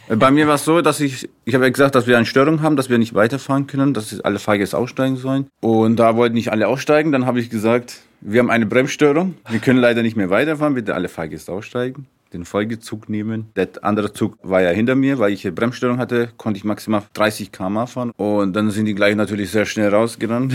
Äh, 0.10 0.16
Bei 0.16 0.31
mir 0.31 0.48
war 0.48 0.56
es 0.56 0.66
so, 0.66 0.81
dass 0.81 1.00
ich, 1.00 1.30
ich 1.45 1.54
habe 1.54 1.66
ja 1.66 1.69
gesagt, 1.69 1.95
dass 1.95 2.07
wir 2.07 2.18
eine 2.18 2.25
Störung 2.25 2.62
haben, 2.62 2.75
dass 2.75 2.89
wir 2.89 2.98
nicht 2.98 3.13
weiterfahren 3.13 3.68
können, 3.68 3.94
dass 3.94 4.19
alle 4.22 4.39
Fahrgäste 4.39 4.77
aussteigen 4.77 5.18
sollen. 5.18 5.48
Und 5.62 5.98
da 5.98 6.16
wollten 6.16 6.36
nicht 6.36 6.51
alle 6.51 6.68
aussteigen. 6.68 7.12
Dann 7.12 7.25
habe 7.25 7.39
ich 7.39 7.50
gesagt, 7.50 8.01
wir 8.22 8.39
haben 8.39 8.50
eine 8.50 8.66
Bremsstörung. 8.66 9.36
Wir 9.50 9.60
können 9.60 9.80
leider 9.80 10.01
nicht 10.01 10.16
mehr 10.18 10.30
weiterfahren. 10.30 10.74
Bitte 10.74 10.95
alle 10.95 11.10
Fahrgäste 11.10 11.51
aussteigen. 11.51 12.07
Den 12.36 12.44
Folgezug 12.44 13.08
nehmen. 13.08 13.46
Der 13.56 13.70
andere 13.82 14.12
Zug 14.12 14.38
war 14.44 14.62
ja 14.62 14.72
hinter 14.72 14.96
mir, 14.96 15.20
weil 15.20 15.32
ich 15.32 15.46
eine 15.46 15.54
Bremsstörung 15.54 16.00
hatte, 16.00 16.28
konnte 16.36 16.58
ich 16.58 16.66
maximal 16.66 17.04
30 17.14 17.54
km 17.54 17.88
fahren. 17.88 18.12
Und 18.18 18.54
dann 18.54 18.72
sind 18.72 18.88
die 18.88 18.94
gleich 18.94 19.16
natürlich 19.16 19.52
sehr 19.52 19.66
schnell 19.66 19.88
rausgerannt. 19.88 20.54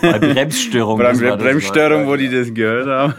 Bei 0.00 0.18
Bremsstörung. 0.18 0.98
Bei 0.98 1.12
das 1.12 1.18
Bremsstörung, 1.18 2.06
wo 2.06 2.16
die 2.16 2.30
das 2.30 2.54
gehört 2.54 2.86
haben, 2.86 3.14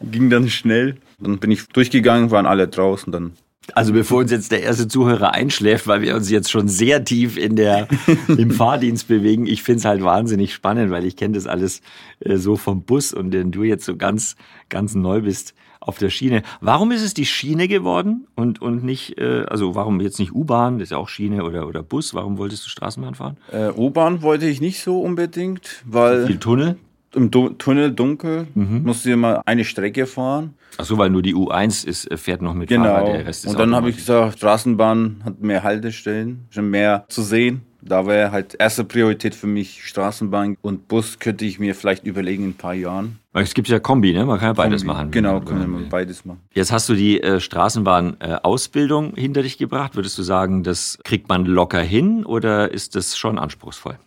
ging 0.02 0.30
dann 0.30 0.48
schnell. 0.48 0.98
Dann 1.18 1.38
bin 1.38 1.50
ich 1.50 1.66
durchgegangen, 1.66 2.30
waren 2.30 2.46
alle 2.46 2.68
draußen. 2.68 3.12
Dann 3.12 3.32
Also 3.74 3.92
bevor 3.92 4.20
uns 4.20 4.30
jetzt 4.30 4.52
der 4.52 4.62
erste 4.62 4.86
Zuhörer 4.86 5.34
einschläft, 5.34 5.88
weil 5.88 6.02
wir 6.02 6.14
uns 6.14 6.30
jetzt 6.30 6.48
schon 6.48 6.68
sehr 6.68 7.04
tief 7.04 7.36
in 7.36 7.56
der, 7.56 7.88
im 8.28 8.52
Fahrdienst 8.52 9.08
bewegen, 9.08 9.48
ich 9.48 9.64
find's 9.64 9.84
halt 9.84 10.04
wahnsinnig 10.04 10.54
spannend, 10.54 10.92
weil 10.92 11.04
ich 11.04 11.16
kenne 11.16 11.34
das 11.34 11.48
alles 11.48 11.82
äh, 12.20 12.36
so 12.36 12.54
vom 12.54 12.84
Bus 12.84 13.12
und 13.12 13.32
wenn 13.32 13.50
du 13.50 13.64
jetzt 13.64 13.84
so 13.84 13.96
ganz, 13.96 14.36
ganz 14.68 14.94
neu 14.94 15.22
bist 15.22 15.54
auf 15.80 15.98
der 15.98 16.10
Schiene. 16.10 16.42
Warum 16.60 16.92
ist 16.92 17.02
es 17.02 17.14
die 17.14 17.26
Schiene 17.26 17.66
geworden 17.66 18.26
und, 18.36 18.60
und 18.60 18.84
nicht, 18.84 19.18
äh, 19.18 19.44
also 19.48 19.74
warum 19.74 20.00
jetzt 20.00 20.18
nicht 20.18 20.32
U-Bahn, 20.32 20.78
das 20.78 20.86
ist 20.86 20.90
ja 20.92 20.98
auch 20.98 21.08
Schiene 21.08 21.42
oder, 21.44 21.66
oder 21.66 21.82
Bus, 21.82 22.14
warum 22.14 22.38
wolltest 22.38 22.64
du 22.66 22.68
Straßenbahn 22.68 23.14
fahren? 23.14 23.36
Äh, 23.50 23.70
U-Bahn 23.70 24.22
wollte 24.22 24.46
ich 24.46 24.60
nicht 24.60 24.80
so 24.82 25.00
unbedingt, 25.00 25.82
weil 25.86 26.26
Viel 26.26 26.38
Tunnel? 26.38 26.76
im 27.14 27.30
du 27.30 27.48
Tunnel 27.48 27.90
dunkel 27.92 28.46
musste 28.54 29.10
immer 29.10 29.42
eine 29.44 29.64
Strecke 29.64 30.06
fahren. 30.06 30.54
Ach 30.78 30.84
so, 30.84 30.96
weil 30.96 31.10
nur 31.10 31.22
die 31.22 31.34
U1 31.34 31.84
ist, 31.86 32.08
äh, 32.10 32.16
fährt 32.16 32.40
noch 32.40 32.54
mit 32.54 32.70
Fahrrad, 32.70 33.00
Genau. 33.04 33.12
der 33.16 33.26
Rest 33.26 33.44
ist 33.44 33.50
Und 33.50 33.58
dann 33.58 33.74
habe 33.74 33.90
ich 33.90 33.96
gesagt, 33.96 34.38
Straßenbahn 34.38 35.22
hat 35.24 35.40
mehr 35.40 35.62
Haltestellen, 35.64 36.46
schon 36.50 36.70
mehr 36.70 37.04
zu 37.08 37.22
sehen. 37.22 37.62
Da 37.82 38.06
wäre 38.06 38.32
halt 38.32 38.56
erste 38.58 38.84
Priorität 38.84 39.34
für 39.34 39.46
mich 39.46 39.84
Straßenbahn 39.86 40.56
und 40.60 40.88
Bus 40.88 41.18
könnte 41.18 41.44
ich 41.44 41.58
mir 41.58 41.74
vielleicht 41.74 42.06
überlegen 42.06 42.44
in 42.44 42.50
ein 42.50 42.54
paar 42.54 42.74
Jahren. 42.74 43.18
Weil 43.32 43.44
es 43.44 43.54
gibt 43.54 43.68
ja 43.68 43.78
Kombi, 43.78 44.12
ne? 44.12 44.26
Man 44.26 44.38
kann 44.38 44.48
ja 44.48 44.52
beides 44.54 44.84
machen. 44.84 45.10
Genau, 45.10 45.40
können 45.40 45.70
wir 45.70 45.88
beides 45.88 46.24
machen. 46.24 46.40
Jetzt 46.52 46.72
hast 46.72 46.88
du 46.88 46.94
die 46.94 47.20
äh, 47.22 47.40
Straßenbahn-Ausbildung 47.40 49.14
hinter 49.14 49.42
dich 49.42 49.56
gebracht. 49.56 49.94
Würdest 49.94 50.18
du 50.18 50.22
sagen, 50.22 50.64
das 50.64 50.98
kriegt 51.04 51.28
man 51.28 51.44
locker 51.46 51.80
hin 51.80 52.24
oder 52.24 52.72
ist 52.72 52.96
das 52.96 53.16
schon 53.16 53.38
anspruchsvoll? 53.38 53.98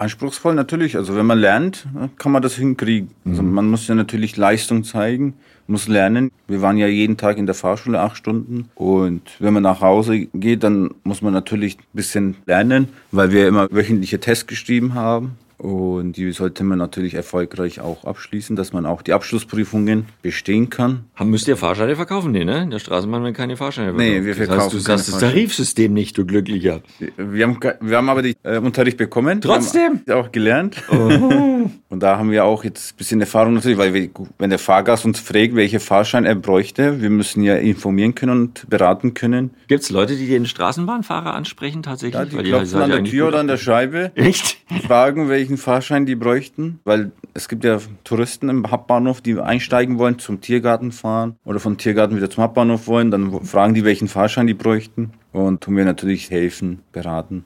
Anspruchsvoll 0.00 0.54
natürlich. 0.54 0.96
Also 0.96 1.14
wenn 1.14 1.26
man 1.26 1.38
lernt, 1.38 1.86
kann 2.18 2.32
man 2.32 2.42
das 2.42 2.54
hinkriegen. 2.54 3.10
Also 3.26 3.42
Mhm. 3.42 3.52
man 3.52 3.68
muss 3.68 3.86
ja 3.86 3.94
natürlich 3.94 4.36
Leistung 4.36 4.82
zeigen, 4.82 5.34
muss 5.66 5.88
lernen. 5.88 6.30
Wir 6.48 6.62
waren 6.62 6.78
ja 6.78 6.86
jeden 6.86 7.16
Tag 7.16 7.36
in 7.36 7.46
der 7.46 7.54
Fahrschule 7.54 8.00
acht 8.00 8.16
Stunden 8.16 8.68
und 8.74 9.22
wenn 9.38 9.52
man 9.54 9.62
nach 9.62 9.80
Hause 9.82 10.26
geht, 10.34 10.62
dann 10.64 10.90
muss 11.04 11.22
man 11.22 11.32
natürlich 11.32 11.76
ein 11.78 11.84
bisschen 11.92 12.36
lernen, 12.46 12.88
weil 13.12 13.30
wir 13.30 13.46
immer 13.46 13.68
wöchentliche 13.70 14.18
Tests 14.20 14.46
geschrieben 14.46 14.94
haben. 14.94 15.32
Und 15.60 16.16
die 16.16 16.32
sollte 16.32 16.64
man 16.64 16.78
natürlich 16.78 17.12
erfolgreich 17.12 17.82
auch 17.82 18.04
abschließen, 18.04 18.56
dass 18.56 18.72
man 18.72 18.86
auch 18.86 19.02
die 19.02 19.12
Abschlussprüfungen 19.12 20.06
bestehen 20.22 20.70
kann. 20.70 21.04
Müsst 21.22 21.48
ihr 21.48 21.58
Fahrscheine 21.58 21.96
verkaufen? 21.96 22.32
Nee, 22.32 22.46
ne? 22.46 22.62
In 22.62 22.70
der 22.70 22.78
Straßenbahn 22.78 23.22
werden 23.22 23.34
keine 23.34 23.58
Fahrscheine 23.58 23.88
verkaufen. 23.88 24.10
Nee, 24.10 24.24
wir 24.24 24.34
verkaufen 24.34 24.56
das 24.56 24.64
heißt, 24.64 24.74
du 24.74 24.78
sagst 24.78 25.08
das 25.08 25.18
Tarifsystem 25.18 25.92
nicht, 25.92 26.16
du 26.16 26.24
Glücklicher. 26.24 26.80
Wir 27.18 27.46
haben, 27.46 27.60
wir 27.82 27.96
haben 27.98 28.08
aber 28.08 28.22
den 28.22 28.34
äh, 28.42 28.56
Unterricht 28.56 28.96
bekommen. 28.96 29.42
Trotzdem? 29.42 30.00
Wir 30.06 30.14
haben 30.14 30.24
auch 30.24 30.32
gelernt. 30.32 30.82
Oh. 30.90 31.50
Und 31.90 32.00
da 32.00 32.16
haben 32.16 32.30
wir 32.30 32.46
auch 32.46 32.64
jetzt 32.64 32.94
ein 32.94 32.96
bisschen 32.96 33.20
Erfahrung 33.20 33.52
natürlich, 33.52 33.76
weil 33.76 33.92
wir, 33.92 34.08
wenn 34.38 34.48
der 34.48 34.58
Fahrgast 34.58 35.04
uns 35.04 35.20
fragt, 35.20 35.56
welche 35.56 35.78
Fahrschein 35.78 36.24
er 36.24 36.36
bräuchte, 36.36 37.02
wir 37.02 37.10
müssen 37.10 37.42
ja 37.42 37.56
informieren 37.56 38.14
können 38.14 38.32
und 38.32 38.70
beraten 38.70 39.12
können. 39.12 39.50
Gibt 39.68 39.82
es 39.82 39.90
Leute, 39.90 40.16
die 40.16 40.26
den 40.26 40.46
Straßenbahnfahrer 40.46 41.34
ansprechen 41.34 41.82
tatsächlich? 41.82 42.14
Ja, 42.14 42.24
die 42.24 42.36
weil 42.36 42.44
klopfen 42.44 42.78
die 42.78 42.82
an 42.82 42.90
der 42.90 43.04
Tür 43.04 43.28
oder 43.28 43.40
an 43.40 43.48
der 43.48 43.58
Scheibe. 43.58 44.12
Echt? 44.14 44.59
Fragen, 44.78 45.28
welchen 45.28 45.56
Fahrschein 45.56 46.06
die 46.06 46.14
bräuchten, 46.14 46.80
weil 46.84 47.12
es 47.34 47.48
gibt 47.48 47.64
ja 47.64 47.78
Touristen 48.04 48.48
im 48.48 48.70
Hauptbahnhof, 48.70 49.20
die 49.20 49.38
einsteigen 49.38 49.98
wollen, 49.98 50.18
zum 50.18 50.40
Tiergarten 50.40 50.92
fahren 50.92 51.36
oder 51.44 51.60
vom 51.60 51.76
Tiergarten 51.76 52.16
wieder 52.16 52.30
zum 52.30 52.44
Hauptbahnhof 52.44 52.86
wollen. 52.86 53.10
Dann 53.10 53.44
fragen 53.44 53.74
die, 53.74 53.84
welchen 53.84 54.08
Fahrschein 54.08 54.46
die 54.46 54.54
bräuchten 54.54 55.12
und 55.32 55.60
tun 55.60 55.76
wir 55.76 55.84
natürlich 55.84 56.30
helfen, 56.30 56.80
beraten. 56.92 57.44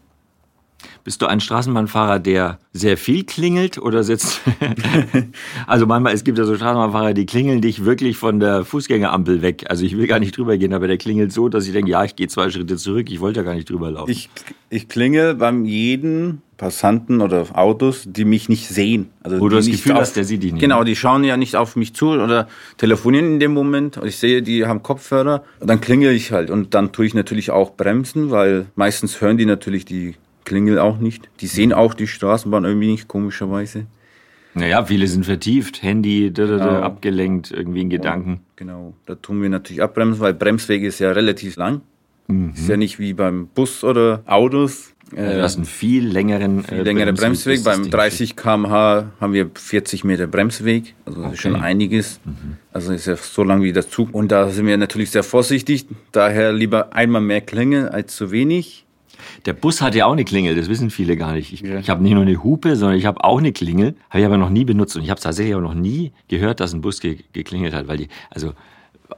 Bist 1.04 1.20
du 1.20 1.26
ein 1.26 1.40
Straßenbahnfahrer, 1.40 2.18
der 2.18 2.58
sehr 2.72 2.96
viel 2.96 3.24
klingelt 3.24 3.76
oder 3.76 4.02
sitzt? 4.02 4.40
also 5.66 5.86
manchmal, 5.86 6.14
es 6.14 6.24
gibt 6.24 6.38
ja 6.38 6.44
so 6.44 6.56
Straßenbahnfahrer, 6.56 7.12
die 7.12 7.26
klingeln 7.26 7.60
dich 7.60 7.84
wirklich 7.84 8.16
von 8.16 8.40
der 8.40 8.64
Fußgängerampel 8.64 9.42
weg. 9.42 9.66
Also 9.68 9.84
ich 9.84 9.98
will 9.98 10.06
gar 10.06 10.18
nicht 10.18 10.36
drüber 10.36 10.56
gehen, 10.56 10.72
aber 10.72 10.88
der 10.88 10.96
klingelt 10.96 11.30
so, 11.30 11.50
dass 11.50 11.66
ich 11.66 11.72
denke, 11.72 11.90
ja, 11.90 12.04
ich 12.04 12.16
gehe 12.16 12.28
zwei 12.28 12.48
Schritte 12.48 12.76
zurück, 12.76 13.10
ich 13.10 13.20
wollte 13.20 13.40
ja 13.40 13.44
gar 13.44 13.54
nicht 13.54 13.68
drüber 13.68 13.90
laufen. 13.90 14.10
Ich, 14.10 14.30
ich 14.70 14.88
klingel 14.88 15.34
beim 15.34 15.66
jeden 15.66 16.40
Passanten 16.56 17.20
oder 17.20 17.46
Autos, 17.52 18.04
die 18.06 18.24
mich 18.24 18.48
nicht 18.48 18.68
sehen. 18.68 19.10
Also 19.22 19.40
Wo 19.40 19.48
du 19.48 19.56
das 19.56 19.66
Gefühl 19.66 19.92
auf, 19.92 20.00
hast, 20.00 20.16
der 20.16 20.24
sieht 20.24 20.42
dich 20.42 20.52
nicht. 20.52 20.60
Genau, 20.60 20.84
die 20.84 20.96
schauen 20.96 21.24
ja 21.24 21.36
nicht 21.36 21.56
auf 21.56 21.76
mich 21.76 21.94
zu 21.94 22.10
oder 22.10 22.48
telefonieren 22.78 23.34
in 23.34 23.40
dem 23.40 23.52
Moment. 23.52 23.98
Und 23.98 24.06
ich 24.06 24.16
sehe, 24.16 24.40
die 24.40 24.64
haben 24.64 24.82
Kopfhörer. 24.82 25.44
Dann 25.60 25.80
klingel 25.80 26.14
ich 26.14 26.32
halt. 26.32 26.50
Und 26.50 26.74
dann 26.74 26.92
tue 26.92 27.06
ich 27.06 27.14
natürlich 27.14 27.50
auch 27.50 27.72
bremsen, 27.74 28.30
weil 28.30 28.66
meistens 28.76 29.20
hören 29.20 29.36
die 29.36 29.46
natürlich 29.46 29.84
die 29.84 30.14
Klingel 30.44 30.78
auch 30.78 30.98
nicht. 30.98 31.28
Die 31.40 31.46
sehen 31.46 31.72
auch 31.72 31.94
die 31.94 32.06
Straßenbahn 32.06 32.64
irgendwie 32.64 32.90
nicht, 32.90 33.08
komischerweise. 33.08 33.86
Naja, 34.54 34.84
viele 34.84 35.08
sind 35.08 35.26
vertieft, 35.26 35.82
Handy 35.82 36.32
da, 36.32 36.46
da, 36.46 36.58
da, 36.58 36.64
genau. 36.66 36.80
abgelenkt, 36.80 37.50
irgendwie 37.50 37.80
in 37.82 37.90
Gedanken. 37.90 38.40
Genau, 38.56 38.94
da 39.04 39.16
tun 39.16 39.42
wir 39.42 39.48
natürlich 39.48 39.82
abbremsen, 39.82 40.20
weil 40.20 40.32
Bremsweg 40.32 40.82
ist 40.84 41.00
ja 41.00 41.10
relativ 41.10 41.56
lang. 41.56 41.80
Mhm. 42.28 42.52
Ist 42.54 42.68
ja 42.68 42.76
nicht 42.76 42.98
wie 42.98 43.14
beim 43.14 43.48
Bus 43.48 43.82
oder 43.82 44.22
Autos. 44.26 44.94
Ja, 45.14 45.34
du 45.34 45.42
hast 45.42 45.56
einen 45.56 45.66
viel 45.66 46.06
längeren, 46.06 46.64
viel 46.64 46.78
äh, 46.78 46.82
längeren 46.82 47.14
Bremsweg. 47.14 47.62
Beim 47.62 47.90
30 47.90 48.36
km/h 48.36 49.12
haben 49.20 49.32
wir 49.32 49.50
40 49.54 50.04
Meter 50.04 50.26
Bremsweg. 50.26 50.94
Also 51.04 51.18
das 51.18 51.26
okay. 51.26 51.34
ist 51.34 51.42
schon 51.42 51.56
einiges. 51.56 52.20
Mhm. 52.24 52.56
Also 52.72 52.92
ist 52.92 53.06
ja 53.06 53.16
so 53.16 53.44
lang 53.44 53.62
wie 53.62 53.72
der 53.72 53.88
Zug. 53.88 54.14
Und 54.14 54.32
da 54.32 54.48
sind 54.48 54.66
wir 54.66 54.76
natürlich 54.76 55.10
sehr 55.10 55.22
vorsichtig. 55.22 55.86
Daher 56.12 56.52
lieber 56.52 56.94
einmal 56.94 57.20
mehr 57.20 57.42
Klingel 57.42 57.88
als 57.88 58.16
zu 58.16 58.30
wenig. 58.30 58.86
Der 59.46 59.52
Bus 59.52 59.80
hat 59.80 59.94
ja 59.94 60.06
auch 60.06 60.12
eine 60.12 60.24
Klingel, 60.24 60.54
das 60.54 60.68
wissen 60.68 60.90
viele 60.90 61.16
gar 61.16 61.32
nicht. 61.32 61.52
Ich, 61.52 61.60
ja. 61.60 61.78
ich 61.78 61.90
habe 61.90 62.02
nicht 62.02 62.14
nur 62.14 62.22
eine 62.22 62.42
Hupe, 62.42 62.76
sondern 62.76 62.98
ich 62.98 63.06
habe 63.06 63.22
auch 63.24 63.38
eine 63.38 63.52
Klingel, 63.52 63.94
habe 64.10 64.20
ich 64.20 64.26
aber 64.26 64.38
noch 64.38 64.50
nie 64.50 64.64
benutzt. 64.64 64.96
Und 64.96 65.02
ich 65.02 65.10
habe 65.10 65.20
tatsächlich 65.20 65.54
auch 65.54 65.60
noch 65.60 65.74
nie 65.74 66.12
gehört, 66.28 66.60
dass 66.60 66.72
ein 66.72 66.80
Bus 66.80 67.00
ge 67.00 67.18
geklingelt 67.32 67.74
hat, 67.74 67.88
weil 67.88 67.98
die, 67.98 68.08
also 68.30 68.52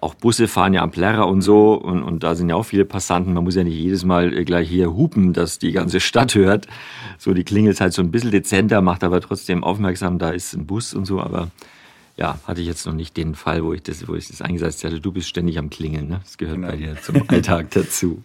auch 0.00 0.14
Busse 0.14 0.48
fahren 0.48 0.74
ja 0.74 0.82
am 0.82 0.90
Plärrer 0.90 1.28
und 1.28 1.42
so 1.42 1.74
und, 1.74 2.02
und 2.02 2.22
da 2.22 2.34
sind 2.34 2.48
ja 2.48 2.56
auch 2.56 2.64
viele 2.64 2.84
Passanten. 2.84 3.32
Man 3.32 3.44
muss 3.44 3.54
ja 3.54 3.64
nicht 3.64 3.76
jedes 3.76 4.04
Mal 4.04 4.44
gleich 4.44 4.68
hier 4.68 4.94
hupen, 4.94 5.32
dass 5.32 5.58
die 5.58 5.72
ganze 5.72 6.00
Stadt 6.00 6.34
hört. 6.34 6.66
So, 7.18 7.34
die 7.34 7.44
klingelt 7.44 7.80
halt 7.80 7.92
so 7.92 8.02
ein 8.02 8.10
bisschen 8.10 8.30
dezenter, 8.30 8.80
macht 8.82 9.04
aber 9.04 9.20
trotzdem 9.20 9.64
aufmerksam, 9.64 10.18
da 10.18 10.30
ist 10.30 10.54
ein 10.54 10.66
Bus 10.66 10.92
und 10.94 11.04
so, 11.04 11.20
aber 11.20 11.50
ja, 12.16 12.38
hatte 12.46 12.60
ich 12.62 12.66
jetzt 12.66 12.86
noch 12.86 12.94
nicht 12.94 13.16
den 13.16 13.34
Fall, 13.34 13.62
wo 13.62 13.72
ich 13.74 13.82
das, 13.82 14.08
wo 14.08 14.14
ich 14.14 14.28
das 14.28 14.40
eingesetzt 14.40 14.84
hatte. 14.84 15.00
Du 15.00 15.12
bist 15.12 15.28
ständig 15.28 15.58
am 15.58 15.70
Klingeln, 15.70 16.08
ne? 16.08 16.20
Das 16.22 16.38
gehört 16.38 16.56
genau. 16.56 16.68
bei 16.68 16.76
dir 16.76 16.96
zum 17.00 17.28
Alltag 17.28 17.70
dazu. 17.70 18.22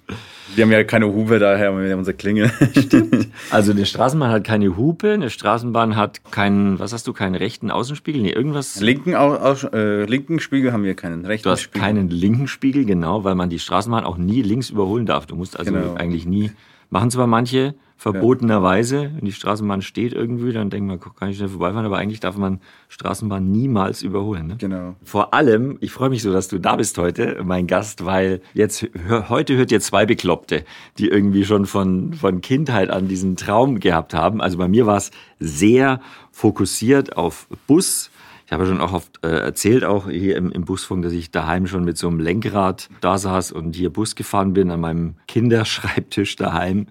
Wir 0.56 0.66
haben 0.66 0.72
ja 0.72 0.84
keine 0.84 1.08
Hupe 1.08 1.40
daher, 1.40 1.78
wir 1.78 1.92
haben 1.92 2.00
unsere 2.00 2.16
Klingel. 2.16 2.52
Stimmt. 2.78 3.30
Also 3.50 3.72
eine 3.72 3.86
Straßenbahn 3.86 4.32
hat 4.32 4.44
keine 4.44 4.78
Hupe, 4.78 5.12
eine 5.12 5.30
Straßenbahn 5.30 5.96
hat 5.96 6.32
keinen, 6.32 6.80
was 6.80 6.94
hast 6.94 7.08
du, 7.08 7.14
keinen 7.14 7.36
rechten 7.36 7.70
Außenspiegel? 7.72 8.22
Nee, 8.22 8.32
irgendwas. 8.32 8.80
Linken, 8.80 9.16
Aus, 9.16 9.64
äh, 9.64 10.06
linken 10.06 10.40
Spiegel 10.40 10.72
haben 10.74 10.84
wir 10.84 10.96
keinen 10.96 11.26
rechten 11.26 11.44
Du 11.44 11.50
hast 11.52 11.62
Spiegel. 11.62 11.82
keinen 11.82 12.10
linken 12.10 12.48
Spiegel, 12.48 12.86
genau, 12.86 13.24
weil 13.24 13.36
man 13.36 13.50
die 13.50 13.60
Straßenbahn 13.60 14.04
auch 14.04 14.18
nie 14.18 14.42
links 14.42 14.70
überholen 14.70 15.06
darf. 15.06 15.26
Du 15.26 15.36
musst 15.36 15.58
also 15.60 15.72
genau. 15.72 15.96
eigentlich 15.96 16.26
nie, 16.26 16.52
machen 16.90 17.12
zwar 17.12 17.28
manche, 17.28 17.76
verbotenerweise, 18.02 19.12
wenn 19.14 19.26
die 19.26 19.32
Straßenbahn 19.32 19.84
steht 19.84 20.14
irgendwie, 20.14 20.52
dann 20.52 20.72
denkt 20.72 20.88
man, 20.88 21.00
kann 21.00 21.30
ich 21.30 21.38
schnell 21.38 21.50
vorbeifahren, 21.50 21.86
aber 21.86 22.00
eigentlich 22.00 22.20
darf 22.20 22.36
man 22.36 22.60
Straßenbahn 22.90 23.52
niemals 23.52 24.02
überholen. 24.02 24.48
Ne? 24.48 24.56
Genau. 24.58 24.96
Vor 25.04 25.36
allem, 25.36 25.78
ich 25.82 25.92
freue 25.92 26.10
mich 26.10 26.24
so, 26.24 26.34
dass 26.34 26.48
du 26.48 26.58
da 26.58 26.78
bist 26.78 26.98
heute, 26.98 27.44
mein 27.44 27.68
Gast, 27.68 28.04
weil 28.04 28.42
jetzt 28.56 28.90
heute 29.30 29.56
hört 29.56 29.72
ihr 29.72 29.80
zwei 29.82 30.08
Bekloppte, 30.08 30.64
die 30.98 31.10
irgendwie 31.10 31.46
schon 31.46 31.68
von, 31.68 32.14
von 32.16 32.42
Kindheit 32.42 32.90
an 32.90 33.08
diesen 33.08 33.36
Traum 33.36 33.80
gehabt 33.80 34.16
haben. 34.16 34.42
Also 34.42 34.58
bei 34.58 34.68
mir 34.68 34.88
war 34.88 34.98
es 34.98 35.12
sehr 35.40 36.02
fokussiert 36.32 37.16
auf 37.16 37.48
Bus, 37.68 38.10
ich 38.48 38.54
habe 38.54 38.66
schon 38.66 38.82
auch 38.82 38.92
oft 38.92 39.24
äh, 39.24 39.30
erzählt, 39.30 39.86
auch 39.86 40.10
hier 40.10 40.36
im, 40.36 40.52
im, 40.52 40.66
Busfunk, 40.66 41.04
dass 41.04 41.14
ich 41.14 41.32
daheim 41.32 41.68
schon 41.68 41.86
mit 41.86 41.98
so 41.98 42.10
einem 42.10 42.20
Lenkrad 42.20 42.90
da 43.00 43.18
saß 43.18 43.54
und 43.54 43.78
hier 43.78 43.90
Bus 43.94 44.16
gefahren 44.16 44.52
bin 44.52 44.72
an 44.72 44.82
meinem 44.82 45.16
Kinderschreibtisch 45.28 46.36
daheim 46.36 46.88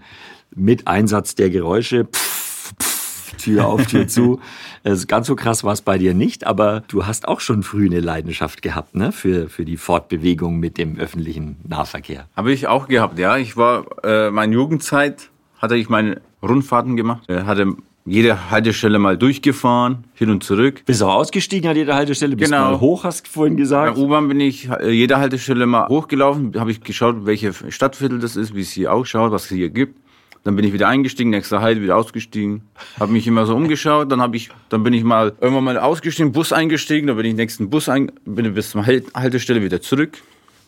mit 0.54 0.86
Einsatz 0.86 1.34
der 1.34 1.50
Geräusche. 1.50 2.04
Pff, 2.04 2.72
pff, 2.80 3.36
Tür 3.36 3.66
auf, 3.66 3.86
Tür 3.86 4.06
zu. 4.06 4.40
Also 4.82 5.06
ganz 5.06 5.26
so 5.26 5.36
krass 5.36 5.62
war 5.62 5.74
es 5.74 5.82
bei 5.82 5.98
dir 5.98 6.14
nicht, 6.14 6.46
aber 6.46 6.82
du 6.88 7.04
hast 7.04 7.28
auch 7.28 7.40
schon 7.40 7.62
früh 7.62 7.84
eine 7.84 8.00
Leidenschaft 8.00 8.62
gehabt, 8.62 8.94
ne? 8.94 9.12
Für, 9.12 9.50
für 9.50 9.66
die 9.66 9.76
Fortbewegung 9.76 10.58
mit 10.58 10.78
dem 10.78 10.98
öffentlichen 10.98 11.56
Nahverkehr. 11.68 12.28
Habe 12.34 12.50
ich 12.50 12.66
auch 12.66 12.88
gehabt, 12.88 13.18
ja. 13.18 13.36
Ich 13.36 13.58
war, 13.58 13.84
äh, 14.04 14.30
meine 14.30 14.54
Jugendzeit 14.54 15.28
hatte 15.58 15.76
ich 15.76 15.90
meine 15.90 16.22
Rundfahrten 16.42 16.96
gemacht, 16.96 17.28
äh, 17.28 17.42
hatte 17.42 17.76
jede 18.06 18.50
Haltestelle 18.50 18.98
mal 18.98 19.18
durchgefahren, 19.18 20.04
hin 20.14 20.30
und 20.30 20.42
zurück. 20.42 20.82
Bist 20.86 21.02
auch 21.02 21.14
ausgestiegen 21.14 21.68
an 21.68 21.76
jeder 21.76 21.94
Haltestelle? 21.94 22.34
Bist 22.34 22.50
genau. 22.50 22.70
mal 22.70 22.80
hoch, 22.80 23.04
hast 23.04 23.26
du 23.26 23.30
vorhin 23.30 23.56
gesagt? 23.56 23.96
Bei 23.96 24.00
U-Bahn 24.00 24.28
bin 24.28 24.40
ich 24.40 24.70
äh, 24.70 24.90
jede 24.90 25.18
Haltestelle 25.18 25.66
mal 25.66 25.88
hochgelaufen, 25.88 26.58
habe 26.58 26.70
ich 26.70 26.80
geschaut, 26.80 27.26
welche 27.26 27.52
Stadtviertel 27.52 28.18
das 28.18 28.36
ist, 28.36 28.54
wie 28.54 28.62
es 28.62 28.72
hier 28.72 28.92
ausschaut, 28.92 29.30
was 29.30 29.44
es 29.44 29.50
hier 29.50 29.68
gibt. 29.68 30.00
Dann 30.42 30.56
bin 30.56 30.64
ich 30.64 30.72
wieder 30.72 30.88
eingestiegen, 30.88 31.30
nächster 31.30 31.60
Halt 31.60 31.82
wieder 31.82 31.96
ausgestiegen. 31.96 32.62
Habe 32.98 33.12
mich 33.12 33.26
immer 33.26 33.44
so 33.44 33.54
umgeschaut. 33.54 34.10
Dann 34.10 34.22
habe 34.22 34.36
ich, 34.36 34.48
dann 34.70 34.82
bin 34.82 34.94
ich 34.94 35.04
mal 35.04 35.34
irgendwann 35.40 35.64
mal 35.64 35.78
ausgestiegen, 35.78 36.32
Bus 36.32 36.52
eingestiegen. 36.52 37.06
Dann 37.08 37.16
bin 37.16 37.26
ich 37.26 37.34
nächsten 37.34 37.68
Bus 37.68 37.88
ein, 37.88 38.10
bin 38.24 38.52
bis 38.54 38.70
zur 38.70 38.86
Haltestelle 38.86 39.62
wieder 39.62 39.82
zurück. 39.82 40.18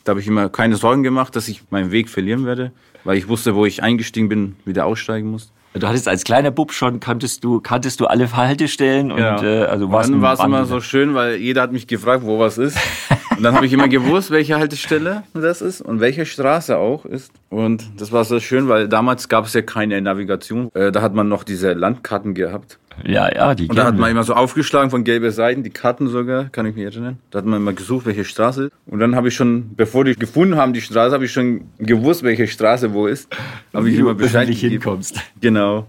Da 0.03 0.11
habe 0.11 0.19
ich 0.19 0.27
immer 0.27 0.49
keine 0.49 0.75
Sorgen 0.75 1.01
gemacht, 1.01 1.35
dass 1.35 1.47
ich 1.47 1.63
meinen 1.71 1.91
Weg 1.91 2.09
verlieren 2.09 2.45
werde, 2.45 2.71
weil 3.03 3.17
ich 3.17 3.27
wusste, 3.27 3.55
wo 3.55 3.65
ich 3.65 3.81
eingestiegen 3.81 4.29
bin, 4.29 4.55
wieder 4.65 4.85
aussteigen 4.85 5.31
muss. 5.31 5.51
Du 5.73 5.87
hattest 5.87 6.07
als 6.07 6.23
kleiner 6.23 6.51
Bub 6.51 6.71
schon, 6.71 6.99
kanntest 6.99 7.43
du, 7.43 7.59
kanntest 7.59 7.99
du 7.99 8.05
alle 8.05 8.31
Haltestellen 8.31 9.11
und 9.11 9.19
ja. 9.19 9.41
äh, 9.41 9.63
also 9.63 9.91
warst 9.91 10.11
Dann 10.11 10.21
war 10.21 10.33
es 10.33 10.39
immer 10.39 10.65
so 10.65 10.81
schön, 10.81 11.15
weil 11.15 11.37
jeder 11.37 11.63
hat 11.63 11.71
mich 11.71 11.87
gefragt, 11.87 12.23
wo 12.23 12.37
was 12.37 12.59
ist. 12.59 12.77
Und 13.35 13.43
dann 13.43 13.55
habe 13.55 13.65
ich 13.65 13.73
immer 13.73 13.87
gewusst, 13.87 14.31
welche 14.31 14.57
Haltestelle 14.57 15.23
das 15.33 15.61
ist 15.61 15.81
und 15.81 15.99
welche 15.99 16.25
Straße 16.25 16.77
auch 16.77 17.05
ist. 17.05 17.31
Und 17.49 17.83
das 17.97 18.11
war 18.11 18.23
so 18.25 18.39
schön, 18.39 18.67
weil 18.67 18.87
damals 18.87 19.29
gab 19.29 19.45
es 19.45 19.53
ja 19.53 19.61
keine 19.61 20.01
Navigation. 20.01 20.69
Äh, 20.73 20.91
da 20.91 21.01
hat 21.01 21.13
man 21.13 21.27
noch 21.27 21.43
diese 21.43 21.73
Landkarten 21.73 22.33
gehabt. 22.33 22.79
Ja, 23.03 23.33
ja, 23.33 23.55
die 23.55 23.67
Und 23.67 23.77
da 23.77 23.85
hat 23.85 23.97
man 23.97 24.11
immer 24.11 24.23
so 24.23 24.33
aufgeschlagen 24.33 24.91
von 24.91 25.03
gelben 25.03 25.31
Seiten, 25.31 25.63
die 25.63 25.71
Karten 25.71 26.07
sogar, 26.07 26.49
kann 26.49 26.65
ich 26.65 26.75
mich 26.75 26.85
erinnern. 26.85 27.17
Da 27.31 27.39
hat 27.39 27.45
man 27.45 27.59
immer 27.59 27.73
gesucht, 27.73 28.05
welche 28.05 28.23
Straße. 28.23 28.69
Und 28.85 28.99
dann 28.99 29.15
habe 29.15 29.29
ich 29.29 29.35
schon, 29.35 29.75
bevor 29.75 30.05
die 30.05 30.13
gefunden 30.15 30.57
haben, 30.57 30.73
die 30.73 30.81
Straße, 30.81 31.13
habe 31.13 31.25
ich 31.25 31.31
schon 31.31 31.61
gewusst, 31.79 32.23
welche 32.23 32.47
Straße 32.47 32.93
wo 32.93 33.07
ist. 33.07 33.27
Habe 33.73 33.89
ich 33.89 33.97
immer 33.97 34.13
Bescheid 34.13 34.47
nicht 34.47 34.59
hinkommst. 34.59 35.19
Genau. 35.41 35.87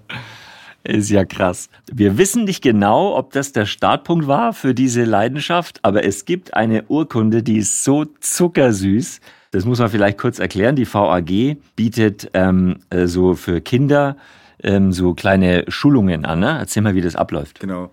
Ist 0.84 1.08
ja 1.08 1.24
krass. 1.24 1.70
Wir 1.90 2.18
wissen 2.18 2.44
nicht 2.44 2.62
genau, 2.62 3.16
ob 3.16 3.32
das 3.32 3.52
der 3.52 3.64
Startpunkt 3.64 4.26
war 4.26 4.52
für 4.52 4.74
diese 4.74 5.04
Leidenschaft, 5.04 5.80
aber 5.82 6.04
es 6.04 6.26
gibt 6.26 6.52
eine 6.52 6.84
Urkunde, 6.84 7.42
die 7.42 7.56
ist 7.56 7.84
so 7.84 8.04
zuckersüß. 8.20 9.20
Das 9.50 9.64
muss 9.64 9.78
man 9.78 9.88
vielleicht 9.88 10.18
kurz 10.18 10.38
erklären. 10.38 10.76
Die 10.76 10.86
VAG 10.86 11.56
bietet 11.74 12.30
ähm, 12.34 12.80
äh, 12.90 13.06
so 13.06 13.34
für 13.34 13.62
Kinder 13.62 14.18
ähm, 14.62 14.92
so 14.92 15.14
kleine 15.14 15.64
Schulungen 15.68 16.26
an. 16.26 16.40
Ne? 16.40 16.56
Erzähl 16.58 16.82
mal, 16.82 16.94
wie 16.94 17.00
das 17.00 17.16
abläuft. 17.16 17.60
Genau. 17.60 17.90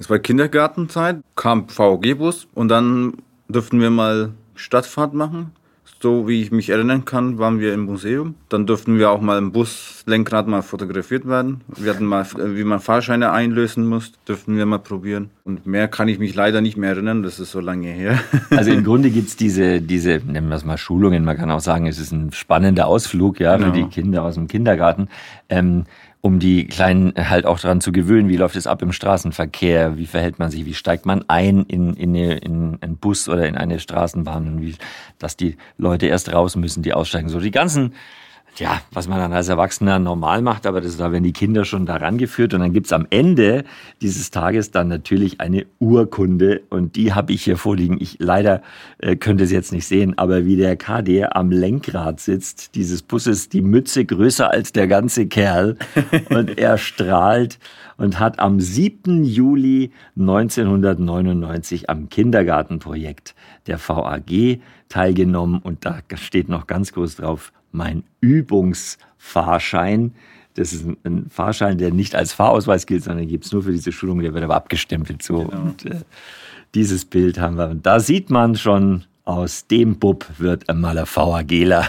Es 0.00 0.10
war 0.10 0.18
Kindergartenzeit, 0.18 1.20
kam 1.36 1.66
VAG-Bus 1.68 2.48
und 2.54 2.68
dann 2.68 3.18
durften 3.48 3.80
wir 3.80 3.90
mal 3.90 4.32
Stadtfahrt 4.56 5.14
machen 5.14 5.52
so 6.02 6.26
wie 6.26 6.42
ich 6.42 6.50
mich 6.50 6.68
erinnern 6.68 7.04
kann, 7.04 7.38
waren 7.38 7.60
wir 7.60 7.72
im 7.72 7.84
Museum. 7.84 8.34
Dann 8.48 8.66
durften 8.66 8.98
wir 8.98 9.10
auch 9.10 9.20
mal 9.20 9.38
im 9.38 9.52
Buslenkrad 9.52 10.48
mal 10.48 10.62
fotografiert 10.62 11.28
werden. 11.28 11.60
Wir 11.68 11.94
hatten 11.94 12.04
mal, 12.04 12.26
wie 12.36 12.64
man 12.64 12.80
Fahrscheine 12.80 13.30
einlösen 13.30 13.86
muss, 13.86 14.12
dürften 14.26 14.56
wir 14.56 14.66
mal 14.66 14.78
probieren. 14.78 15.30
Und 15.44 15.64
mehr 15.64 15.86
kann 15.86 16.08
ich 16.08 16.18
mich 16.18 16.34
leider 16.34 16.60
nicht 16.60 16.76
mehr 16.76 16.90
erinnern, 16.90 17.22
das 17.22 17.38
ist 17.38 17.52
so 17.52 17.60
lange 17.60 17.88
her. 17.88 18.18
Also 18.50 18.70
im 18.70 18.84
Grunde 18.84 19.10
gibt's 19.10 19.36
diese, 19.36 19.80
diese, 19.80 20.20
nennen 20.26 20.48
wir 20.48 20.56
es 20.56 20.64
mal 20.64 20.76
Schulungen, 20.76 21.24
man 21.24 21.36
kann 21.36 21.50
auch 21.50 21.60
sagen, 21.60 21.86
es 21.86 21.98
ist 21.98 22.12
ein 22.12 22.32
spannender 22.32 22.86
Ausflug 22.86 23.40
ja, 23.40 23.56
genau. 23.56 23.72
für 23.72 23.78
die 23.78 23.84
Kinder 23.88 24.24
aus 24.24 24.34
dem 24.34 24.46
Kindergarten. 24.46 25.08
Ähm, 25.48 25.84
um 26.22 26.38
die 26.38 26.68
Kleinen 26.68 27.12
halt 27.16 27.46
auch 27.46 27.58
daran 27.58 27.80
zu 27.80 27.90
gewöhnen, 27.90 28.28
wie 28.28 28.36
läuft 28.36 28.54
es 28.54 28.68
ab 28.68 28.80
im 28.80 28.92
Straßenverkehr, 28.92 29.98
wie 29.98 30.06
verhält 30.06 30.38
man 30.38 30.52
sich, 30.52 30.64
wie 30.64 30.72
steigt 30.72 31.04
man 31.04 31.24
ein 31.28 31.64
in, 31.64 31.94
in, 31.94 32.10
eine, 32.10 32.38
in 32.38 32.78
einen 32.80 32.96
Bus 32.96 33.28
oder 33.28 33.48
in 33.48 33.56
eine 33.56 33.80
Straßenbahn 33.80 34.46
und 34.46 34.62
wie, 34.62 34.76
dass 35.18 35.36
die 35.36 35.56
Leute 35.78 36.06
erst 36.06 36.32
raus 36.32 36.54
müssen, 36.54 36.84
die 36.84 36.94
aussteigen. 36.94 37.28
So 37.28 37.40
die 37.40 37.50
ganzen 37.50 37.94
ja, 38.56 38.82
was 38.92 39.08
man 39.08 39.18
dann 39.18 39.32
als 39.32 39.48
Erwachsener 39.48 39.98
normal 39.98 40.42
macht, 40.42 40.66
aber 40.66 40.80
das, 40.80 40.98
da 40.98 41.10
werden 41.10 41.24
die 41.24 41.32
Kinder 41.32 41.64
schon 41.64 41.86
daran 41.86 42.18
geführt. 42.18 42.52
Und 42.52 42.60
dann 42.60 42.72
gibt's 42.72 42.92
am 42.92 43.06
Ende 43.08 43.64
dieses 44.02 44.30
Tages 44.30 44.70
dann 44.70 44.88
natürlich 44.88 45.40
eine 45.40 45.64
Urkunde 45.78 46.62
und 46.68 46.96
die 46.96 47.14
habe 47.14 47.32
ich 47.32 47.44
hier 47.44 47.56
vorliegen. 47.56 47.96
Ich 47.98 48.16
leider 48.18 48.62
äh, 48.98 49.16
könnte 49.16 49.44
es 49.44 49.52
jetzt 49.52 49.72
nicht 49.72 49.86
sehen, 49.86 50.18
aber 50.18 50.44
wie 50.44 50.56
der 50.56 50.76
KD 50.76 51.24
am 51.24 51.50
Lenkrad 51.50 52.20
sitzt, 52.20 52.74
dieses 52.74 53.02
Busses, 53.02 53.48
die 53.48 53.62
Mütze 53.62 54.04
größer 54.04 54.50
als 54.50 54.72
der 54.72 54.86
ganze 54.86 55.26
Kerl 55.26 55.78
und 56.28 56.58
er 56.58 56.76
strahlt 56.76 57.58
und 57.96 58.18
hat 58.18 58.38
am 58.38 58.60
7. 58.60 59.24
Juli 59.24 59.92
1999 60.18 61.88
am 61.88 62.10
Kindergartenprojekt 62.10 63.34
der 63.66 63.78
VAG 63.78 64.60
teilgenommen 64.88 65.60
und 65.62 65.86
da 65.86 66.00
steht 66.16 66.50
noch 66.50 66.66
ganz 66.66 66.92
groß 66.92 67.16
drauf, 67.16 67.52
mein 67.72 68.04
Übungsfahrschein. 68.20 70.14
Das 70.54 70.72
ist 70.72 70.86
ein 71.04 71.26
Fahrschein, 71.30 71.78
der 71.78 71.92
nicht 71.92 72.14
als 72.14 72.32
Fahrausweis 72.32 72.86
gilt, 72.86 73.04
sondern 73.04 73.26
gibt 73.26 73.46
es 73.46 73.52
nur 73.52 73.62
für 73.62 73.72
diese 73.72 73.90
Schulung, 73.90 74.20
der 74.20 74.34
wird 74.34 74.44
aber 74.44 74.56
abgestempelt. 74.56 75.22
So. 75.22 75.44
Genau. 75.44 75.62
Und 75.62 75.86
äh, 75.86 76.00
dieses 76.74 77.04
Bild 77.04 77.40
haben 77.40 77.56
wir. 77.56 77.70
Und 77.70 77.86
da 77.86 78.00
sieht 78.00 78.30
man 78.30 78.56
schon, 78.56 79.04
aus 79.24 79.66
dem 79.66 79.98
Bub 79.98 80.26
wird 80.38 80.68
einmal 80.68 80.98
ein 80.98 81.06
VAGler. 81.06 81.88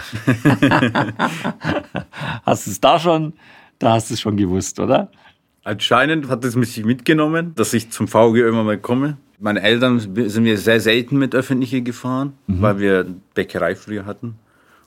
hast 2.44 2.66
du 2.66 2.70
es 2.70 2.80
da 2.80 2.98
schon, 2.98 3.34
da 3.78 3.92
hast 3.94 4.10
du 4.10 4.14
es 4.14 4.20
schon 4.20 4.36
gewusst, 4.36 4.78
oder? 4.78 5.10
Anscheinend 5.64 6.28
hat 6.28 6.44
es 6.44 6.56
mich 6.56 6.84
mitgenommen, 6.84 7.54
dass 7.56 7.74
ich 7.74 7.90
zum 7.90 8.06
VG 8.06 8.36
irgendwann 8.36 8.66
mal 8.66 8.78
komme. 8.78 9.16
Meine 9.40 9.62
Eltern 9.62 9.98
sind 9.98 10.44
wir 10.44 10.58
sehr 10.58 10.80
selten 10.80 11.18
mit 11.18 11.34
Öffentlichen 11.34 11.84
gefahren, 11.84 12.34
mhm. 12.46 12.62
weil 12.62 12.78
wir 12.78 13.06
Bäckerei 13.34 13.74
früher 13.74 14.06
hatten. 14.06 14.36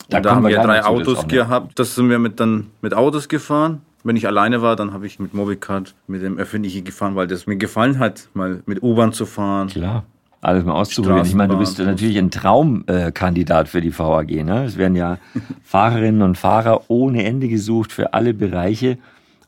Da, 0.09 0.21
da 0.21 0.35
haben 0.35 0.47
wir 0.47 0.61
drei 0.61 0.83
Autos 0.83 1.27
gehabt. 1.27 1.77
Das 1.79 1.95
sind 1.95 2.09
wir 2.09 2.19
mit, 2.19 2.39
dann 2.39 2.67
mit 2.81 2.93
Autos 2.93 3.27
gefahren. 3.27 3.81
Wenn 4.03 4.15
ich 4.15 4.25
alleine 4.25 4.61
war, 4.61 4.75
dann 4.75 4.93
habe 4.93 5.05
ich 5.05 5.19
mit 5.19 5.33
Mobicard, 5.33 5.93
mit 6.07 6.21
dem 6.21 6.37
Öffentlichen 6.37 6.85
gefahren, 6.85 7.15
weil 7.15 7.27
das 7.27 7.45
mir 7.45 7.57
gefallen 7.57 7.99
hat, 7.99 8.29
mal 8.33 8.61
mit 8.65 8.81
U-Bahn 8.81 9.11
zu 9.11 9.25
fahren. 9.25 9.67
Klar 9.67 10.05
alles 10.41 10.63
mal 10.63 10.73
auszuprobieren. 10.73 11.25
Ich 11.25 11.35
meine, 11.35 11.53
du 11.53 11.59
bist 11.59 11.79
natürlich 11.79 12.17
ein 12.17 12.31
Traumkandidat 12.31 13.67
für 13.67 13.81
die 13.81 13.97
VAG. 13.97 14.29
Ne? 14.43 14.65
Es 14.65 14.77
werden 14.77 14.95
ja 14.95 15.17
Fahrerinnen 15.63 16.21
und 16.21 16.37
Fahrer 16.37 16.89
ohne 16.89 17.23
Ende 17.23 17.47
gesucht 17.47 17.91
für 17.91 18.13
alle 18.13 18.33
Bereiche. 18.33 18.97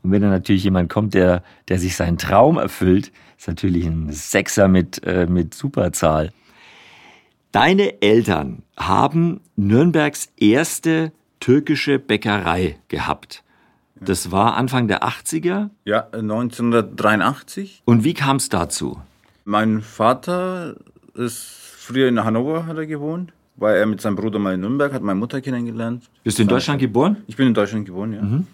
Und 0.01 0.11
wenn 0.11 0.21
da 0.21 0.29
natürlich 0.29 0.63
jemand 0.63 0.89
kommt, 0.89 1.13
der, 1.13 1.43
der 1.67 1.79
sich 1.79 1.95
seinen 1.95 2.17
Traum 2.17 2.57
erfüllt, 2.57 3.11
ist 3.37 3.47
natürlich 3.47 3.85
ein 3.85 4.11
Sechser 4.11 4.67
mit, 4.67 5.01
äh, 5.05 5.25
mit 5.27 5.53
Superzahl. 5.53 6.31
Deine 7.51 7.99
Eltern 8.03 8.61
haben 8.77 9.41
Nürnbergs 9.55 10.31
erste 10.37 11.11
türkische 11.39 11.97
Bäckerei 11.97 12.77
gehabt. 12.89 13.43
Das 13.99 14.31
war 14.31 14.55
Anfang 14.55 14.87
der 14.87 15.03
80er? 15.03 15.69
Ja, 15.83 16.07
1983. 16.11 17.81
Und 17.85 18.03
wie 18.03 18.13
kam 18.13 18.37
es 18.37 18.49
dazu? 18.49 18.99
Mein 19.45 19.81
Vater 19.81 20.75
ist 21.15 21.47
früher 21.75 22.07
in 22.07 22.23
Hannover 22.23 22.67
hat 22.67 22.77
er 22.77 22.85
gewohnt, 22.85 23.33
weil 23.55 23.77
er 23.77 23.87
mit 23.87 23.99
seinem 23.99 24.15
Bruder 24.15 24.37
mal 24.37 24.53
in 24.53 24.61
Nürnberg 24.61 24.93
hat 24.93 25.01
meine 25.01 25.19
Mutter 25.19 25.41
kennengelernt. 25.41 26.03
Bist 26.23 26.37
du 26.37 26.43
in 26.43 26.47
Deutschland 26.47 26.79
geboren? 26.79 27.17
Ich 27.25 27.35
bin 27.35 27.47
in 27.47 27.55
Deutschland 27.55 27.87
geboren, 27.87 28.13
ja. 28.13 28.21
Mhm. 28.21 28.47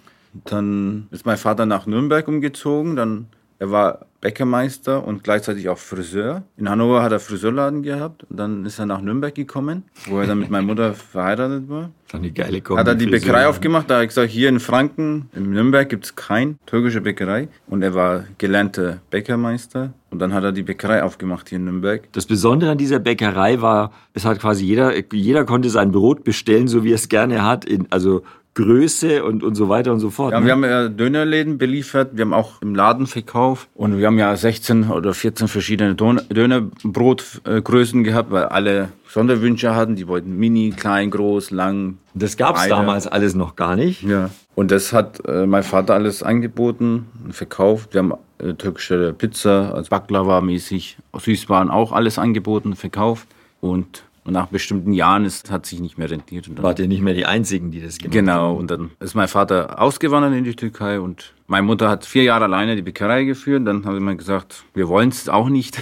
Dann 0.45 1.07
ist 1.11 1.25
mein 1.25 1.37
Vater 1.37 1.65
nach 1.65 1.85
Nürnberg 1.85 2.25
umgezogen, 2.29 2.95
dann 2.95 3.27
er 3.57 3.71
war 3.71 4.05
Bäckermeister 4.25 5.05
und 5.05 5.23
gleichzeitig 5.23 5.69
auch 5.69 5.77
Friseur. 5.77 6.43
In 6.57 6.67
Hannover 6.67 7.03
hat 7.03 7.11
er 7.11 7.19
Friseurladen 7.19 7.83
gehabt. 7.83 8.23
Und 8.29 8.37
dann 8.39 8.65
ist 8.65 8.79
er 8.79 8.87
nach 8.87 8.99
Nürnberg 8.99 9.35
gekommen, 9.35 9.83
wo 10.07 10.19
er 10.19 10.25
dann 10.25 10.39
mit 10.39 10.49
meiner 10.49 10.65
Mutter 10.65 10.93
verheiratet 10.93 11.69
war. 11.69 11.91
Dann 12.11 12.23
die 12.23 12.33
geile 12.33 12.59
Kombi 12.61 12.79
Hat 12.79 12.87
er 12.87 12.95
die 12.95 13.05
Bäckerei 13.05 13.47
aufgemacht. 13.47 13.89
Da 13.89 13.95
habe 13.95 14.05
ich 14.05 14.09
gesagt, 14.09 14.31
hier 14.31 14.49
in 14.49 14.59
Franken, 14.59 15.29
in 15.35 15.51
Nürnberg 15.51 15.87
gibt 15.87 16.05
es 16.05 16.15
keine 16.15 16.55
türkische 16.65 17.01
Bäckerei. 17.01 17.49
Und 17.67 17.83
er 17.83 17.93
war 17.93 18.25
gelernter 18.39 18.99
Bäckermeister. 19.11 19.93
Und 20.09 20.19
dann 20.19 20.33
hat 20.33 20.43
er 20.43 20.51
die 20.51 20.63
Bäckerei 20.63 21.03
aufgemacht 21.03 21.49
hier 21.49 21.57
in 21.57 21.65
Nürnberg. 21.65 22.11
Das 22.13 22.25
Besondere 22.25 22.71
an 22.71 22.77
dieser 22.77 22.99
Bäckerei 22.99 23.61
war, 23.61 23.91
es 24.13 24.25
hat 24.25 24.39
quasi 24.39 24.65
jeder, 24.65 24.93
jeder 25.13 25.45
konnte 25.45 25.69
sein 25.69 25.91
Brot 25.91 26.23
bestellen, 26.23 26.67
so 26.67 26.83
wie 26.83 26.91
er 26.91 26.95
es 26.95 27.09
gerne 27.09 27.43
hat. 27.43 27.63
In, 27.63 27.87
also 27.91 28.23
Größe 28.55 29.23
und, 29.23 29.43
und 29.43 29.55
so 29.55 29.69
weiter 29.69 29.91
und 29.91 29.99
so 29.99 30.09
fort. 30.09 30.31
Ja, 30.31 30.39
ne? 30.39 30.45
wir 30.45 30.53
haben 30.53 30.63
ja 30.63 30.87
Dönerläden 30.87 31.57
beliefert, 31.57 32.11
wir 32.13 32.23
haben 32.23 32.33
auch 32.33 32.61
im 32.61 32.73
Laden 32.73 33.05
verkauft 33.05 33.67
und 33.75 33.97
wir 33.97 34.07
haben 34.07 34.17
ja 34.17 34.35
16 34.35 34.89
oder 34.89 35.13
14 35.13 35.47
verschiedene 35.47 35.93
Dönerbrotgrößen 35.93 38.03
gehabt, 38.03 38.31
weil 38.31 38.45
alle 38.45 38.89
Sonderwünsche 39.09 39.75
hatten. 39.75 39.95
Die 39.95 40.07
wollten 40.07 40.37
mini, 40.37 40.71
klein, 40.71 41.11
groß, 41.11 41.51
lang. 41.51 41.97
Das 42.13 42.37
gab 42.37 42.57
es 42.57 42.67
damals 42.67 43.07
alles 43.07 43.35
noch 43.35 43.55
gar 43.55 43.75
nicht. 43.75 44.03
Ja. 44.03 44.29
Und 44.55 44.71
das 44.71 44.93
hat 44.93 45.21
äh, 45.27 45.45
mein 45.45 45.63
Vater 45.63 45.93
alles 45.93 46.23
angeboten 46.23 47.07
und 47.25 47.33
verkauft. 47.33 47.93
Wir 47.93 47.99
haben 47.99 48.13
äh, 48.37 48.53
türkische 48.53 49.13
Pizza, 49.17 49.73
also 49.73 49.89
Baklava-mäßig, 49.89 50.97
Süßwaren 51.17 51.69
auch 51.69 51.91
alles 51.91 52.17
angeboten, 52.17 52.75
verkauft. 52.75 53.27
Und 53.59 54.03
und 54.25 54.33
nach 54.33 54.47
bestimmten 54.47 54.91
Jahren 54.91 55.23
ist, 55.23 55.51
hat 55.51 55.65
sich 55.65 55.79
nicht 55.79 55.97
mehr 55.97 56.09
rentiert. 56.09 56.47
Und 56.47 56.57
dann, 56.57 56.63
Wart 56.63 56.79
ihr 56.79 56.87
nicht 56.87 57.01
mehr 57.01 57.13
die 57.13 57.25
Einzigen, 57.25 57.71
die 57.71 57.79
das 57.81 57.99
gemacht 57.99 58.11
genau, 58.11 58.31
haben? 58.33 58.41
Genau. 58.41 58.59
Und 58.59 58.71
dann 58.71 58.91
ist 58.99 59.15
mein 59.15 59.27
Vater 59.27 59.79
ausgewandert 59.79 60.33
in 60.33 60.43
die 60.43 60.55
Türkei 60.55 60.99
und 60.99 61.33
meine 61.47 61.63
Mutter 61.63 61.87
hat 61.89 62.05
vier 62.05 62.23
Jahre 62.23 62.45
alleine 62.45 62.75
die 62.75 62.81
Bäckerei 62.81 63.23
geführt. 63.23 63.67
Dann 63.67 63.85
haben 63.85 64.03
wir 64.03 64.15
gesagt, 64.15 64.63
wir 64.73 64.87
wollen 64.87 65.09
es 65.09 65.29
auch 65.29 65.47
nicht. 65.47 65.81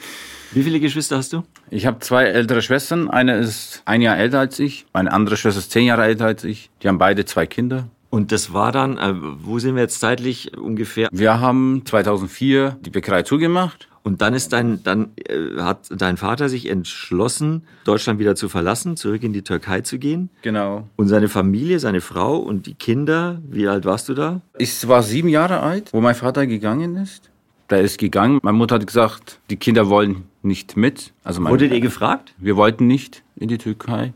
Wie 0.52 0.62
viele 0.62 0.80
Geschwister 0.80 1.16
hast 1.16 1.32
du? 1.32 1.42
Ich 1.70 1.86
habe 1.86 1.98
zwei 2.00 2.24
ältere 2.24 2.62
Schwestern. 2.62 3.10
Eine 3.10 3.38
ist 3.38 3.82
ein 3.84 4.02
Jahr 4.02 4.16
älter 4.16 4.38
als 4.40 4.58
ich. 4.58 4.86
Meine 4.92 5.12
andere 5.12 5.36
Schwester 5.36 5.60
ist 5.60 5.70
zehn 5.70 5.86
Jahre 5.86 6.04
älter 6.04 6.26
als 6.26 6.44
ich. 6.44 6.70
Die 6.82 6.88
haben 6.88 6.98
beide 6.98 7.24
zwei 7.24 7.46
Kinder. 7.46 7.88
Und 8.08 8.32
das 8.32 8.52
war 8.52 8.72
dann, 8.72 8.98
äh, 8.98 9.14
wo 9.14 9.60
sind 9.60 9.76
wir 9.76 9.82
jetzt 9.82 10.00
zeitlich 10.00 10.56
ungefähr? 10.58 11.08
Wir 11.12 11.40
haben 11.40 11.82
2004 11.84 12.78
die 12.80 12.90
Bäckerei 12.90 13.22
zugemacht. 13.22 13.88
Und 14.02 14.22
dann 14.22 14.32
ist 14.32 14.52
dein, 14.52 14.82
dann 14.82 15.10
äh, 15.16 15.60
hat 15.60 15.88
dein 15.90 16.16
Vater 16.16 16.48
sich 16.48 16.68
entschlossen, 16.68 17.64
Deutschland 17.84 18.18
wieder 18.18 18.34
zu 18.34 18.48
verlassen, 18.48 18.96
zurück 18.96 19.22
in 19.22 19.32
die 19.32 19.42
Türkei 19.42 19.82
zu 19.82 19.98
gehen. 19.98 20.30
Genau. 20.42 20.88
Und 20.96 21.08
seine 21.08 21.28
Familie, 21.28 21.78
seine 21.80 22.00
Frau 22.00 22.38
und 22.38 22.66
die 22.66 22.74
Kinder, 22.74 23.40
wie 23.48 23.68
alt 23.68 23.84
warst 23.84 24.08
du 24.08 24.14
da? 24.14 24.40
Ich 24.58 24.88
war 24.88 25.02
sieben 25.02 25.28
Jahre 25.28 25.60
alt, 25.60 25.92
wo 25.92 26.00
mein 26.00 26.14
Vater 26.14 26.46
gegangen 26.46 26.96
ist. 26.96 27.30
Der 27.68 27.82
ist 27.82 27.98
gegangen. 27.98 28.40
Meine 28.42 28.56
Mutter 28.56 28.76
hat 28.76 28.86
gesagt, 28.86 29.38
die 29.50 29.56
Kinder 29.56 29.88
wollen 29.88 30.24
nicht 30.42 30.76
mit. 30.76 31.12
Also 31.22 31.44
Wurdet 31.44 31.72
ihr 31.72 31.80
gefragt? 31.80 32.34
Wir 32.38 32.56
wollten 32.56 32.86
nicht 32.86 33.22
in 33.36 33.48
die 33.48 33.58
Türkei. 33.58 34.12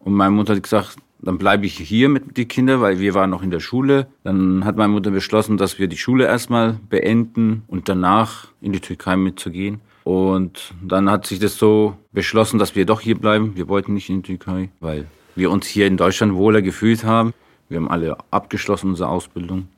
Und 0.00 0.14
meine 0.14 0.32
Mutter 0.32 0.54
hat 0.54 0.62
gesagt, 0.62 0.96
dann 1.20 1.38
bleibe 1.38 1.66
ich 1.66 1.76
hier 1.76 2.08
mit 2.08 2.36
den 2.36 2.48
Kindern, 2.48 2.80
weil 2.80 3.00
wir 3.00 3.14
waren 3.14 3.30
noch 3.30 3.42
in 3.42 3.50
der 3.50 3.60
Schule. 3.60 4.06
Dann 4.24 4.64
hat 4.64 4.76
meine 4.76 4.92
Mutter 4.92 5.10
beschlossen, 5.10 5.56
dass 5.56 5.78
wir 5.78 5.88
die 5.88 5.96
Schule 5.96 6.26
erstmal 6.26 6.78
beenden 6.88 7.62
und 7.66 7.88
danach 7.88 8.48
in 8.60 8.72
die 8.72 8.80
Türkei 8.80 9.16
mitzugehen. 9.16 9.80
Und 10.04 10.74
dann 10.82 11.10
hat 11.10 11.26
sich 11.26 11.38
das 11.38 11.58
so 11.58 11.96
beschlossen, 12.12 12.58
dass 12.58 12.76
wir 12.76 12.86
doch 12.86 13.00
hier 13.00 13.18
bleiben. 13.18 13.56
Wir 13.56 13.68
wollten 13.68 13.94
nicht 13.94 14.08
in 14.08 14.22
die 14.22 14.36
Türkei, 14.36 14.70
weil 14.80 15.06
wir 15.34 15.50
uns 15.50 15.66
hier 15.66 15.86
in 15.86 15.96
Deutschland 15.96 16.34
wohler 16.34 16.62
gefühlt 16.62 17.04
haben. 17.04 17.34
Wir 17.68 17.78
haben 17.78 17.90
alle 17.90 18.16
abgeschlossen 18.30 18.90
unsere 18.90 19.08
Ausbildung. 19.10 19.68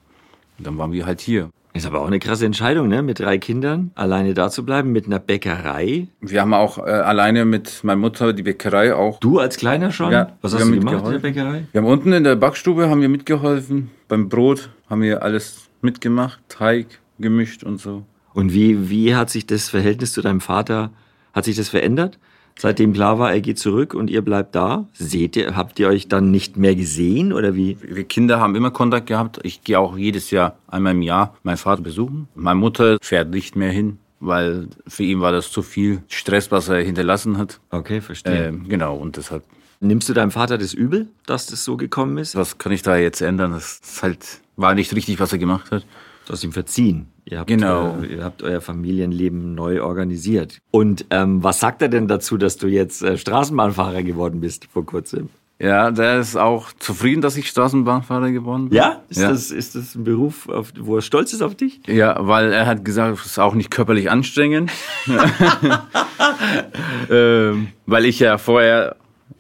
Und 0.59 0.67
dann 0.67 0.79
waren 0.79 0.93
wir 0.93 1.07
halt 1.07 1.21
hier. 1.21 1.51
Ist 1.73 1.87
aber 1.87 2.01
auch 2.01 2.07
eine 2.07 2.19
krasse 2.19 2.47
Entscheidung, 2.47 2.89
ne? 2.89 3.03
Mit 3.03 3.21
drei 3.21 3.39
Kindern 3.39 3.93
alleine 3.95 4.35
da 4.35 4.51
zu 4.51 4.65
bleiben, 4.65 4.91
mit 4.91 5.07
einer 5.07 5.21
Bäckerei. 5.21 6.09
Wir 6.21 6.41
haben 6.41 6.53
auch 6.53 6.79
äh, 6.79 6.91
alleine 6.91 7.45
mit 7.45 7.85
meiner 7.85 8.01
Mutter 8.01 8.33
die 8.33 8.43
Bäckerei 8.43 8.95
auch. 8.95 9.21
Du 9.21 9.39
als 9.39 9.57
Kleiner 9.57 9.93
schon? 9.93 10.11
Ja. 10.11 10.37
Was 10.43 10.55
hast 10.55 10.65
du 10.65 10.73
gemacht 10.73 11.05
in 11.05 11.13
der 11.13 11.19
Bäckerei? 11.21 11.65
Wir 11.71 11.81
haben 11.81 11.89
unten 11.89 12.13
in 12.13 12.25
der 12.25 12.35
Backstube 12.35 12.89
haben 12.89 13.01
wir 13.01 13.09
mitgeholfen. 13.09 13.91
Beim 14.09 14.29
Brot 14.29 14.71
haben 14.89 15.03
wir 15.03 15.23
alles 15.23 15.69
mitgemacht, 15.81 16.41
Teig 16.49 16.87
gemischt 17.21 17.63
und 17.63 17.79
so. 17.79 18.05
Und 18.35 18.53
wie, 18.53 18.91
wie 18.91 19.15
hat 19.15 19.31
sich 19.31 19.47
das 19.47 19.69
Verhältnis 19.69 20.13
zu 20.13 20.23
deinem 20.23 20.41
Vater, 20.41 20.91
hat 21.33 21.45
sich 21.45 21.57
das 21.57 21.69
verändert? 21.69 22.19
Seitdem 22.61 22.93
klar 22.93 23.19
war, 23.19 23.33
er 23.33 23.41
geht 23.41 23.59
zurück 23.59 23.95
und 23.95 24.11
ihr 24.11 24.21
bleibt 24.21 24.55
da, 24.55 24.85
seht 24.93 25.35
ihr, 25.35 25.57
habt 25.57 25.79
ihr 25.79 25.89
euch 25.89 26.09
dann 26.09 26.31
nicht 26.31 26.59
mehr 26.59 26.75
gesehen 26.75 27.33
oder 27.33 27.55
wie? 27.55 27.79
Wir 27.81 28.05
Kinder 28.05 28.39
haben 28.39 28.55
immer 28.55 28.71
Kontakt 28.71 29.07
gehabt. 29.07 29.41
Ich 29.45 29.65
gehe 29.65 29.79
auch 29.79 29.97
jedes 29.97 30.31
Jahr 30.31 30.59
einmal 30.69 30.93
im 30.93 31.01
Jahr 31.01 31.35
meinen 31.43 31.57
Vater 31.57 31.81
besuchen. 31.81 32.29
Meine 32.35 32.61
Mutter 32.61 32.99
fährt 33.01 33.31
nicht 33.31 33.57
mehr 33.57 33.71
hin, 33.71 33.99
weil 34.21 34.69
für 34.87 35.05
ihn 35.05 35.23
war 35.23 35.33
das 35.33 35.51
zu 35.51 35.63
viel 35.63 36.03
Stress, 36.09 36.51
was 36.51 36.69
er 36.69 36.83
hinterlassen 36.83 37.39
hat. 37.39 37.61
Okay, 37.71 38.03
verstehe. 38.03 38.49
Ähm, 38.49 38.69
genau, 38.69 38.95
und 38.95 39.17
deshalb. 39.17 39.43
Nimmst 39.81 40.11
du 40.11 40.13
deinem 40.13 40.31
Vater 40.31 40.59
das 40.59 40.75
übel, 40.75 41.09
dass 41.25 41.47
das 41.47 41.65
so 41.65 41.79
gekommen 41.79 42.19
ist? 42.19 42.37
Was 42.37 42.59
kann 42.59 42.73
ich 42.73 42.83
da 42.83 42.99
jetzt 42.99 43.23
ändern? 43.23 43.53
Das 43.53 43.81
halt, 44.03 44.43
war 44.57 44.75
nicht 44.75 44.95
richtig, 44.95 45.19
was 45.19 45.33
er 45.33 45.39
gemacht 45.39 45.71
hat. 45.71 45.87
Du 46.31 46.35
hast 46.35 46.45
ihm 46.45 46.53
verziehen. 46.53 47.09
Ihr 47.25 47.41
habt, 47.41 47.49
genau. 47.49 47.99
Äh, 48.03 48.15
ihr 48.15 48.23
habt 48.23 48.45
euer 48.45 48.61
Familienleben 48.61 49.57
neu 49.57 49.83
organisiert. 49.83 50.59
Und 50.71 51.05
ähm, 51.11 51.43
was 51.43 51.59
sagt 51.59 51.83
er 51.83 51.89
denn 51.89 52.07
dazu, 52.07 52.37
dass 52.37 52.57
du 52.57 52.69
jetzt 52.69 53.03
äh, 53.03 53.19
Straßenbahnfahrer 53.19 54.05
geworden 54.05 54.41
bist 54.41 54.69
vor 54.73 54.87
kurzem? 54.87 55.29
Ja, 55.59 55.91
der 55.91 56.21
ist 56.21 56.37
auch 56.37 56.69
zufrieden, 56.79 57.21
dass 57.21 57.37
ich 57.37 57.49
Straßenbahnfahrer 57.49 58.31
geworden 58.31 58.69
bin. 58.69 58.79
Ja? 58.79 59.03
Ist, 59.09 59.21
Ja. 59.21 59.31
Das, 59.31 59.51
ist 59.51 59.75
das 59.75 59.97
ein 59.97 60.05
Beruf, 60.05 60.49
auf, 60.49 60.73
wo 60.79 60.95
er 60.95 61.03
stolz 61.03 61.33
ist 61.33 61.43
auf 61.43 61.57
dich? 61.57 61.81
Ja, 61.89 62.17
weil 62.21 62.53
er 62.53 62.67
hat 62.67 62.85
gesagt, 62.85 63.19
es 63.19 63.27
ist 63.27 63.41
auch 63.41 63.55
nicht 63.55 63.73
körperlich 63.73 64.09
anstrengend. 64.09 64.71
ähm, 67.11 67.73
weil 67.87 68.05
ich 68.05 68.21
ja 68.21 68.39
vorher 68.39 68.95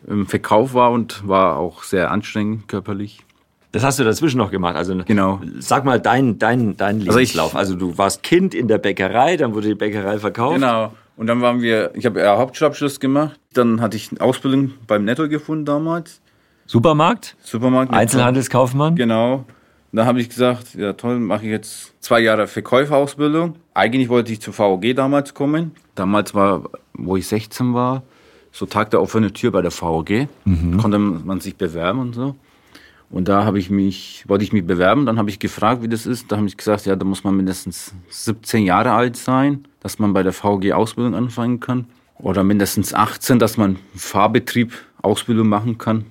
im 0.09 0.27
Verkauf 0.27 0.75
war 0.75 0.91
und 0.91 1.29
war 1.29 1.57
auch 1.57 1.85
sehr 1.85 2.11
anstrengend 2.11 2.67
körperlich. 2.67 3.21
Das 3.73 3.85
hast 3.85 3.99
du 3.99 4.05
dazwischen 4.05 4.39
noch 4.39 4.51
gemacht. 4.51 4.75
Also 4.77 4.97
Genau. 5.07 5.41
sag 5.61 5.85
mal 5.85 6.01
deinen 6.01 6.39
dein, 6.39 6.77
dein 6.77 6.97
Also 7.07 7.11
ich- 7.21 7.35
Lebenslauf. 7.35 7.55
Also, 7.55 7.77
du 7.77 7.97
warst 7.99 8.23
Kind 8.23 8.55
in 8.55 8.67
der 8.69 8.79
Bäckerei, 8.79 9.37
dann 9.37 9.55
wurde 9.55 9.69
die 9.69 9.75
Bäckerei 9.75 10.19
verkauft. 10.19 10.57
Genau. 10.57 10.93
Und 11.17 11.27
dann 11.27 11.41
waren 11.41 11.61
wir, 11.61 11.91
ich 11.95 12.07
habe 12.07 12.21
ja 12.21 12.37
Hauptschulabschluss 12.39 12.99
gemacht. 12.99 13.39
Dann 13.53 13.81
hatte 13.81 13.97
ich 13.97 14.11
eine 14.11 14.21
Ausbildung 14.23 14.73
beim 14.87 15.05
Netto 15.05 15.29
gefunden 15.29 15.65
damals. 15.67 16.21
Supermarkt, 16.67 17.37
Supermarkt. 17.43 17.93
Einzelhandelskaufmann. 17.93 18.97
Genau. 18.97 19.45
Da 19.93 20.07
habe 20.07 20.21
ich 20.21 20.29
gesagt, 20.29 20.75
ja 20.77 20.93
toll, 20.93 21.19
mache 21.19 21.45
ich 21.45 21.51
jetzt 21.51 21.93
zwei 22.01 22.21
Jahre 22.21 22.47
Verkäuferausbildung. 22.47 23.57
Eigentlich 23.75 24.09
wollte 24.09 24.33
ich 24.33 24.41
zur 24.41 24.55
VOG 24.55 24.95
damals 24.95 25.35
kommen. 25.35 25.73
Damals 25.97 26.33
war, 26.35 26.71
wo 26.95 27.17
ich 27.17 27.27
16 27.27 27.75
war, 27.75 28.03
so 28.53 28.67
Tag 28.67 28.91
der 28.91 29.03
offenen 29.03 29.35
Tür 29.35 29.51
bei 29.51 29.63
der 29.63 29.71
VOG. 29.73 30.29
Konnte 30.81 30.99
man 30.99 31.41
sich 31.41 31.57
bewerben 31.57 31.99
und 32.01 32.15
so. 32.15 32.35
Und 33.11 33.29
da 33.29 33.45
habe 33.45 33.59
ich 33.59 33.71
mich, 33.71 34.25
wollte 34.29 34.45
ich 34.45 34.53
mich 34.53 34.65
bewerben, 34.65 35.05
dann 35.05 35.19
habe 35.19 35.31
ich 35.31 35.41
gefragt, 35.41 35.83
wie 35.83 35.89
das 35.89 36.07
ist. 36.07 36.31
Da 36.31 36.37
habe 36.37 36.47
ich 36.47 36.57
gesagt, 36.57 36.87
ja, 36.87 36.95
da 36.95 37.05
muss 37.05 37.25
man 37.25 37.37
mindestens 37.37 37.93
17 38.09 38.65
Jahre 38.65 38.93
alt 38.93 39.17
sein, 39.17 39.65
dass 39.81 39.99
man 39.99 40.13
bei 40.13 40.23
der 40.23 40.33
VG 40.33 40.73
Ausbildung 40.73 41.15
anfangen 41.15 41.59
kann. 41.59 41.87
Oder 42.19 42.45
mindestens 42.45 42.95
18, 42.95 43.39
dass 43.39 43.57
man 43.57 43.77
Fahrbetrieb 43.97 44.73
Ausbildung 45.03 45.49
machen 45.49 45.79
kann. 45.79 46.05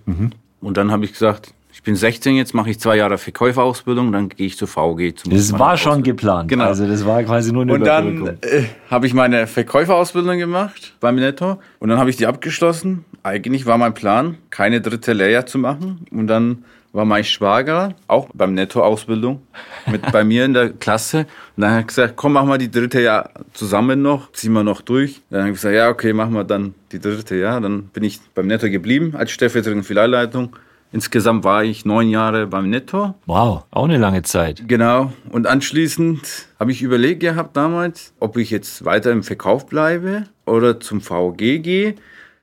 Und 0.59 0.75
dann 0.75 0.91
habe 0.91 1.05
ich 1.05 1.13
gesagt, 1.13 1.53
ich 1.71 1.83
bin 1.83 1.95
16 1.95 2.35
jetzt, 2.35 2.53
mache 2.53 2.71
ich 2.71 2.79
zwei 2.79 2.97
Jahre 2.97 3.17
Verkäuferausbildung, 3.17 4.11
dann 4.11 4.27
gehe 4.27 4.47
ich 4.47 4.57
zur 4.57 4.67
VG. 4.67 5.15
Zum 5.15 5.31
Das 5.31 5.57
war 5.57 5.77
schon 5.77 6.03
geplant. 6.03 6.49
Genau. 6.49 6.65
Also 6.65 6.85
das 6.85 7.05
war 7.05 7.23
quasi 7.23 7.53
nur 7.53 7.61
eine 7.61 7.73
und 7.73 7.85
dann 7.85 8.37
äh, 8.41 8.63
habe 8.89 9.07
ich 9.07 9.13
meine 9.13 9.47
Verkäuferausbildung 9.47 10.37
gemacht 10.37 10.95
beim 10.99 11.15
Netto 11.15 11.61
und 11.79 11.87
dann 11.87 11.97
habe 11.97 12.09
ich 12.09 12.17
die 12.17 12.27
abgeschlossen. 12.27 13.05
Eigentlich 13.23 13.65
war 13.65 13.77
mein 13.77 13.93
Plan, 13.93 14.37
keine 14.49 14.81
dritte 14.81 15.13
Lehre 15.13 15.45
zu 15.45 15.57
machen. 15.57 16.05
Und 16.11 16.27
dann 16.27 16.65
war 16.91 17.05
mein 17.05 17.23
Schwager 17.23 17.93
auch 18.07 18.29
beim 18.33 18.53
Netto-Ausbildung 18.53 19.41
mit 19.87 20.11
bei 20.11 20.23
mir 20.23 20.45
in 20.45 20.53
der 20.53 20.69
Klasse. 20.69 21.27
Und 21.55 21.61
dann 21.61 21.71
hat 21.71 21.77
er 21.77 21.83
gesagt, 21.83 22.13
komm, 22.15 22.33
mach 22.33 22.45
mal 22.45 22.57
die 22.57 22.71
dritte 22.71 23.01
Jahr 23.01 23.31
zusammen 23.53 24.01
noch, 24.01 24.31
ziehen 24.31 24.53
wir 24.53 24.63
noch 24.63 24.81
durch. 24.81 25.21
Dann 25.29 25.41
habe 25.41 25.49
ich 25.51 25.55
gesagt, 25.55 25.75
ja, 25.75 25.89
okay, 25.89 26.13
machen 26.13 26.33
wir 26.33 26.43
dann 26.43 26.73
die 26.91 26.99
dritte 26.99 27.35
Jahr. 27.35 27.61
Dann 27.61 27.83
bin 27.83 28.03
ich 28.03 28.19
beim 28.33 28.47
Netto 28.47 28.69
geblieben 28.69 29.13
als 29.15 29.31
stellvertretende 29.31 29.83
Filialleitung. 29.83 30.55
Insgesamt 30.91 31.43
war 31.43 31.63
ich 31.63 31.85
neun 31.85 32.09
Jahre 32.09 32.47
beim 32.47 32.69
Netto. 32.69 33.13
Wow, 33.27 33.65
auch 33.69 33.83
eine 33.83 33.99
lange 33.99 34.23
Zeit. 34.23 34.63
Genau. 34.67 35.13
Und 35.29 35.45
anschließend 35.45 36.47
habe 36.59 36.71
ich 36.71 36.81
überlegt 36.81 37.19
gehabt 37.19 37.55
damals, 37.55 38.13
ob 38.19 38.37
ich 38.37 38.49
jetzt 38.49 38.85
weiter 38.85 39.11
im 39.11 39.21
Verkauf 39.21 39.67
bleibe 39.67 40.23
oder 40.47 40.79
zum 40.79 41.01
VG 41.01 41.59
gehe. 41.59 41.95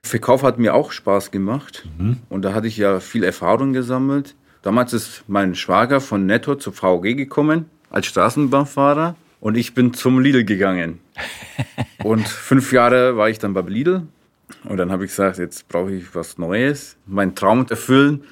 Verkauf 0.06 0.42
hat 0.42 0.58
mir 0.58 0.74
auch 0.74 0.92
Spaß 0.92 1.30
gemacht. 1.30 1.88
Und 2.28 2.42
da 2.42 2.54
hatte 2.54 2.66
ich 2.66 2.76
ja 2.76 3.00
viel 3.00 3.24
Erfahrung 3.24 3.72
gesammelt. 3.72 4.34
Damals 4.62 4.92
ist 4.92 5.24
mein 5.28 5.54
Schwager 5.54 6.00
von 6.00 6.26
Netto 6.26 6.56
zur 6.56 6.72
VG 6.72 7.14
gekommen 7.14 7.66
als 7.90 8.06
Straßenbahnfahrer 8.06 9.14
und 9.40 9.56
ich 9.56 9.74
bin 9.74 9.94
zum 9.94 10.18
Lidl 10.18 10.44
gegangen. 10.44 10.98
und 12.04 12.26
fünf 12.26 12.72
Jahre 12.72 13.16
war 13.16 13.28
ich 13.28 13.38
dann 13.38 13.54
bei 13.54 13.60
Lidl. 13.60 14.02
Und 14.64 14.76
dann 14.76 14.90
habe 14.90 15.04
ich 15.04 15.10
gesagt, 15.10 15.38
jetzt 15.38 15.68
brauche 15.68 15.92
ich 15.92 16.14
was 16.14 16.38
Neues, 16.38 16.96
meinen 17.06 17.34
Traum 17.34 17.66
erfüllen 17.68 18.24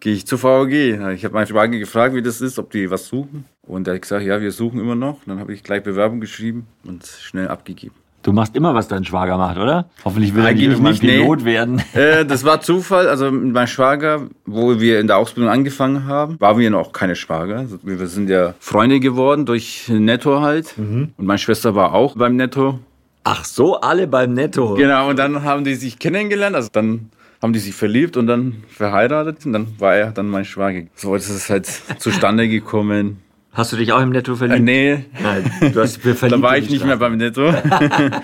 gehe 0.00 0.14
ich 0.14 0.26
zur 0.26 0.42
VAG. 0.42 0.72
Ich 1.14 1.24
habe 1.24 1.34
meinen 1.34 1.46
Schwager 1.46 1.78
gefragt, 1.78 2.14
wie 2.14 2.22
das 2.22 2.40
ist, 2.40 2.58
ob 2.58 2.70
die 2.70 2.90
was 2.90 3.06
suchen. 3.06 3.44
Und 3.62 3.86
er 3.86 3.94
hat 3.94 4.02
gesagt, 4.02 4.24
ja, 4.24 4.40
wir 4.40 4.50
suchen 4.50 4.80
immer 4.80 4.96
noch. 4.96 5.20
Dann 5.26 5.38
habe 5.38 5.52
ich 5.52 5.62
gleich 5.62 5.82
Bewerbung 5.82 6.20
geschrieben 6.20 6.66
und 6.84 7.06
schnell 7.06 7.48
abgegeben. 7.48 7.94
Du 8.22 8.32
machst 8.32 8.54
immer, 8.54 8.74
was 8.74 8.86
dein 8.88 9.04
Schwager 9.04 9.38
macht, 9.38 9.56
oder? 9.56 9.88
Hoffentlich 10.04 10.34
will 10.34 10.44
er 10.44 10.52
nicht 10.52 10.62
Eigentlich 10.62 10.68
irgendwann 10.70 10.92
nicht, 10.92 11.02
nee. 11.02 11.18
Pilot 11.20 11.44
werden. 11.44 11.82
Äh, 11.94 12.26
das 12.26 12.44
war 12.44 12.60
Zufall. 12.60 13.08
Also 13.08 13.30
mit 13.30 13.54
meinem 13.54 13.66
Schwager, 13.66 14.28
wo 14.44 14.78
wir 14.78 15.00
in 15.00 15.06
der 15.06 15.16
Ausbildung 15.16 15.50
angefangen 15.50 16.06
haben, 16.06 16.38
waren 16.38 16.58
wir 16.58 16.70
noch 16.70 16.92
keine 16.92 17.16
Schwager. 17.16 17.58
Also 17.58 17.78
Wir 17.82 18.06
sind 18.06 18.28
ja 18.28 18.54
Freunde 18.60 19.00
geworden 19.00 19.46
durch 19.46 19.88
Netto 19.88 20.40
halt. 20.42 20.74
Und 20.76 21.14
meine 21.18 21.38
Schwester 21.38 21.74
war 21.74 21.94
auch 21.94 22.14
beim 22.16 22.36
Netto. 22.36 22.78
Ach 23.24 23.44
so, 23.44 23.80
alle 23.80 24.06
beim 24.06 24.34
Netto. 24.34 24.74
Genau, 24.74 25.08
und 25.10 25.18
dann 25.18 25.42
haben 25.42 25.64
die 25.64 25.74
sich 25.74 25.98
kennengelernt. 25.98 26.56
Also 26.56 26.68
dann 26.72 27.10
haben 27.42 27.52
die 27.54 27.58
sich 27.58 27.74
verliebt 27.74 28.16
und 28.18 28.26
dann 28.26 28.64
verheiratet. 28.68 29.46
Und 29.46 29.54
dann 29.54 29.66
war 29.78 29.94
er 29.94 30.10
dann 30.10 30.28
mein 30.28 30.44
Schwager. 30.44 30.82
So 30.94 31.14
ist 31.14 31.30
es 31.30 31.48
halt 31.48 31.66
zustande 31.98 32.48
gekommen. 32.48 33.18
Hast 33.52 33.72
du 33.72 33.76
dich 33.76 33.92
auch 33.92 34.00
im 34.00 34.10
Netto 34.10 34.32
Äh, 34.32 34.36
verliebt? 34.36 34.62
nee, 34.62 35.04
Nein, 35.22 35.50
du 35.72 35.80
hast 35.80 35.98
verliebt 35.98 36.22
da 36.32 36.40
war 36.42 36.56
ich 36.56 36.70
nicht 36.70 36.84
mehr 36.84 36.96
beim 36.96 37.16
Netto. 37.16 37.52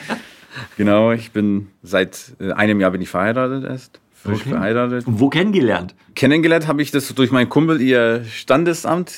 genau, 0.77 1.13
ich 1.13 1.33
bin 1.33 1.69
seit 1.83 2.33
äh, 2.41 2.53
einem 2.53 2.81
Jahr 2.81 2.91
bin 2.91 3.01
ich 3.03 3.09
verheiratet 3.09 3.65
erst. 3.65 4.01
Frisch 4.15 4.41
Okay. 4.41 4.51
verheiratet. 4.51 5.07
Und 5.07 5.21
wo 5.21 5.29
kennengelernt? 5.29 5.95
Kennengelernt 6.15 6.67
habe 6.67 6.83
ich 6.83 6.91
das 6.91 7.13
durch 7.15 7.31
meinen 7.31 7.49
Kumpel, 7.49 7.81
ihr 7.81 8.25
Standesamt. 8.25 9.13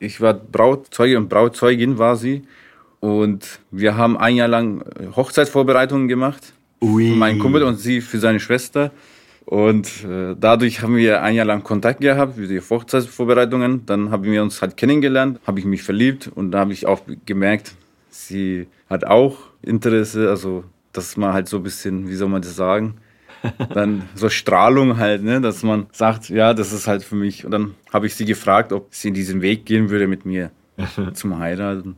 Ich 0.00 0.20
war 0.20 0.34
Brauzeuge 0.34 1.18
und 1.18 1.28
Brauzeugin 1.28 1.98
war 1.98 2.16
sie. 2.16 2.42
Und 3.00 3.60
wir 3.70 3.96
haben 3.96 4.16
ein 4.16 4.36
Jahr 4.36 4.48
lang 4.48 4.80
äh, 4.82 5.14
Hochzeitsvorbereitungen 5.14 6.08
gemacht. 6.08 6.52
Ui. 6.80 7.10
Mein 7.16 7.38
Kumpel 7.38 7.62
und 7.64 7.76
sie 7.76 8.00
für 8.00 8.18
seine 8.18 8.40
Schwester. 8.40 8.92
Und 9.48 10.04
äh, 10.04 10.36
dadurch 10.38 10.82
haben 10.82 10.96
wir 10.96 11.22
ein 11.22 11.34
Jahr 11.34 11.46
lang 11.46 11.62
Kontakt 11.62 12.02
gehabt 12.02 12.34
für 12.34 12.46
die 12.46 12.60
Hochzeitsvorbereitungen. 12.60 13.86
Dann 13.86 14.10
haben 14.10 14.24
wir 14.24 14.42
uns 14.42 14.60
halt 14.60 14.76
kennengelernt, 14.76 15.40
habe 15.46 15.58
ich 15.58 15.64
mich 15.64 15.82
verliebt 15.82 16.30
und 16.34 16.50
da 16.50 16.58
habe 16.58 16.74
ich 16.74 16.84
auch 16.84 17.00
gemerkt, 17.24 17.74
sie 18.10 18.66
hat 18.90 19.04
auch 19.06 19.38
Interesse, 19.62 20.28
also 20.28 20.64
dass 20.92 21.16
man 21.16 21.32
halt 21.32 21.48
so 21.48 21.56
ein 21.56 21.62
bisschen, 21.62 22.10
wie 22.10 22.14
soll 22.14 22.28
man 22.28 22.42
das 22.42 22.56
sagen, 22.56 22.96
dann 23.72 24.02
so 24.14 24.28
Strahlung 24.28 24.98
halt, 24.98 25.22
ne, 25.22 25.40
dass 25.40 25.62
man 25.62 25.86
sagt, 25.92 26.28
ja, 26.28 26.52
das 26.52 26.74
ist 26.74 26.86
halt 26.86 27.02
für 27.02 27.16
mich. 27.16 27.46
Und 27.46 27.52
dann 27.52 27.74
habe 27.90 28.06
ich 28.06 28.16
sie 28.16 28.26
gefragt, 28.26 28.70
ob 28.70 28.88
sie 28.90 29.08
in 29.08 29.14
diesen 29.14 29.40
Weg 29.40 29.64
gehen 29.64 29.88
würde 29.88 30.08
mit 30.08 30.26
mir 30.26 30.50
zum 31.14 31.38
Heiraten. 31.38 31.96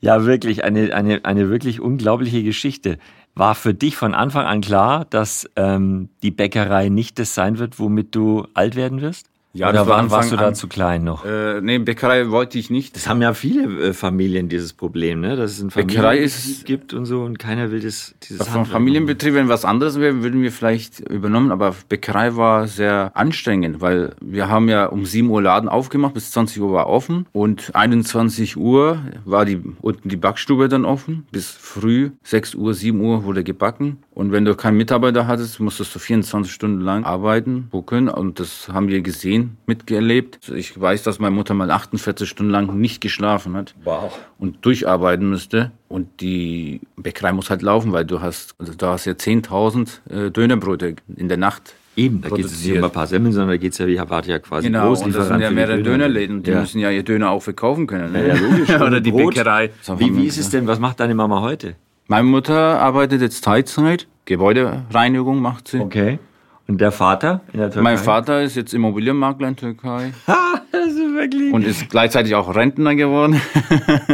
Ja, 0.00 0.24
wirklich, 0.24 0.64
eine, 0.64 0.92
eine, 0.92 1.24
eine 1.24 1.50
wirklich 1.50 1.80
unglaubliche 1.80 2.42
Geschichte. 2.42 2.98
War 3.34 3.54
für 3.54 3.74
dich 3.74 3.96
von 3.96 4.14
Anfang 4.14 4.46
an 4.46 4.60
klar, 4.60 5.06
dass 5.06 5.48
ähm, 5.56 6.10
die 6.22 6.30
Bäckerei 6.30 6.88
nicht 6.88 7.18
das 7.18 7.34
sein 7.34 7.58
wird, 7.58 7.78
womit 7.78 8.14
du 8.14 8.46
alt 8.54 8.76
werden 8.76 9.00
wirst? 9.00 9.30
Ja, 9.52 9.68
Oder 9.68 9.86
war 9.88 9.98
war, 10.04 10.10
warst 10.10 10.30
du 10.30 10.36
da 10.36 10.48
an. 10.48 10.54
zu 10.54 10.68
klein 10.68 11.02
noch? 11.02 11.24
Äh, 11.24 11.60
nee, 11.60 11.78
Bäckerei 11.78 12.30
wollte 12.30 12.56
ich 12.56 12.70
nicht. 12.70 12.94
Das 12.94 13.08
haben 13.08 13.20
ja 13.20 13.34
viele 13.34 13.88
äh, 13.88 13.92
Familien 13.92 14.48
dieses 14.48 14.72
Problem, 14.72 15.20
ne? 15.20 15.34
dass 15.34 15.52
es 15.52 15.60
ein 15.60 15.70
Familienbetrieb 15.70 16.64
gibt 16.64 16.94
und 16.94 17.04
so 17.04 17.22
und 17.22 17.40
keiner 17.40 17.72
will 17.72 17.80
das, 17.80 18.14
dieses 18.22 18.48
Handwerk 18.48 18.68
Familienbetrieb, 18.68 19.34
wenn 19.34 19.48
was 19.48 19.64
anderes 19.64 19.98
wäre, 19.98 20.22
würden 20.22 20.42
wir 20.42 20.52
vielleicht 20.52 21.00
übernommen, 21.00 21.50
aber 21.50 21.74
Bäckerei 21.88 22.36
war 22.36 22.68
sehr 22.68 23.10
anstrengend, 23.14 23.80
weil 23.80 24.14
wir 24.20 24.48
haben 24.48 24.68
ja 24.68 24.86
um 24.86 25.04
7 25.04 25.28
Uhr 25.28 25.42
Laden 25.42 25.68
aufgemacht, 25.68 26.14
bis 26.14 26.30
20 26.30 26.62
Uhr 26.62 26.72
war 26.72 26.86
offen 26.86 27.26
und 27.32 27.74
21 27.74 28.56
Uhr 28.56 29.02
war 29.24 29.44
die, 29.44 29.60
unten 29.80 30.08
die 30.08 30.16
Backstube 30.16 30.68
dann 30.68 30.84
offen, 30.84 31.26
bis 31.32 31.50
früh 31.50 32.10
6 32.22 32.54
Uhr, 32.54 32.72
7 32.72 33.00
Uhr 33.00 33.24
wurde 33.24 33.42
gebacken 33.42 33.98
und 34.20 34.32
wenn 34.32 34.44
du 34.44 34.54
keinen 34.54 34.76
Mitarbeiter 34.76 35.26
hattest, 35.26 35.60
musstest 35.60 35.94
du 35.94 35.98
24 35.98 36.52
Stunden 36.52 36.82
lang 36.82 37.04
arbeiten, 37.04 37.68
buckeln 37.70 38.06
und 38.06 38.38
das 38.38 38.68
haben 38.68 38.88
wir 38.88 39.00
gesehen, 39.00 39.56
mitgelebt. 39.64 40.40
Also 40.42 40.56
Ich 40.56 40.78
weiß, 40.78 41.04
dass 41.04 41.18
meine 41.20 41.34
Mutter 41.34 41.54
mal 41.54 41.70
48 41.70 42.28
Stunden 42.28 42.52
lang 42.52 42.78
nicht 42.78 43.00
geschlafen 43.00 43.56
hat 43.56 43.74
Wow. 43.82 44.12
und 44.38 44.62
durcharbeiten 44.62 45.30
müsste. 45.30 45.70
Und 45.88 46.20
die 46.20 46.82
Bäckerei 46.96 47.32
muss 47.32 47.48
halt 47.48 47.62
laufen, 47.62 47.92
weil 47.92 48.04
du 48.04 48.20
hast, 48.20 48.54
also 48.58 48.74
du 48.74 48.86
hast 48.88 49.06
ja 49.06 49.14
10.000 49.14 49.88
äh, 50.10 50.30
Dönerbrote 50.30 50.96
in 51.16 51.28
der 51.28 51.38
Nacht. 51.38 51.74
Eben, 51.96 52.20
da 52.20 52.28
geht 52.28 52.44
es 52.44 52.62
nicht 52.62 52.76
um 52.76 52.84
ein 52.84 52.90
paar 52.90 53.06
Semmeln, 53.06 53.32
sondern 53.32 53.48
da 53.48 53.56
geht 53.56 53.72
es 53.72 53.78
ja, 53.78 53.86
wie 53.86 53.98
wart 53.98 54.26
ja 54.26 54.38
quasi 54.38 54.66
Genau, 54.66 54.82
und 54.82 54.96
Großlieferant 54.96 55.16
das 55.16 55.28
sind 55.28 55.40
ja 55.40 55.50
mehrere 55.50 55.76
Döner. 55.78 55.96
Dönerläden, 55.96 56.42
die 56.42 56.50
ja. 56.50 56.60
müssen 56.60 56.78
ja 56.78 56.90
ihr 56.90 57.04
Döner 57.04 57.30
auch 57.30 57.42
verkaufen 57.42 57.86
können. 57.86 58.12
Ne? 58.12 58.28
Ja, 58.28 58.34
logisch. 58.34 58.68
Oder 58.80 59.00
die 59.00 59.12
Brot. 59.12 59.34
Bäckerei. 59.34 59.70
Wie, 59.96 60.14
wie 60.14 60.26
ist 60.26 60.36
es 60.36 60.50
denn, 60.50 60.66
was 60.66 60.78
macht 60.78 61.00
deine 61.00 61.14
Mama 61.14 61.40
heute? 61.40 61.74
Meine 62.10 62.24
Mutter 62.24 62.80
arbeitet 62.80 63.20
jetzt 63.22 63.44
Teilzeit, 63.44 64.08
Gebäudereinigung 64.24 65.40
macht 65.40 65.68
sie. 65.68 65.78
Okay. 65.78 66.18
Und 66.66 66.80
der 66.80 66.90
Vater 66.90 67.42
in 67.52 67.60
der 67.60 67.70
Türkei? 67.70 67.82
Mein 67.84 67.98
Vater 67.98 68.42
ist 68.42 68.56
jetzt 68.56 68.74
Immobilienmakler 68.74 69.46
in 69.46 69.54
Türkei 69.54 70.12
Ha, 70.26 70.60
das 70.72 70.88
ist 70.88 71.14
wirklich... 71.14 71.52
und 71.52 71.64
ist 71.64 71.88
gleichzeitig 71.88 72.34
auch 72.34 72.52
Rentner 72.52 72.96
geworden. 72.96 73.40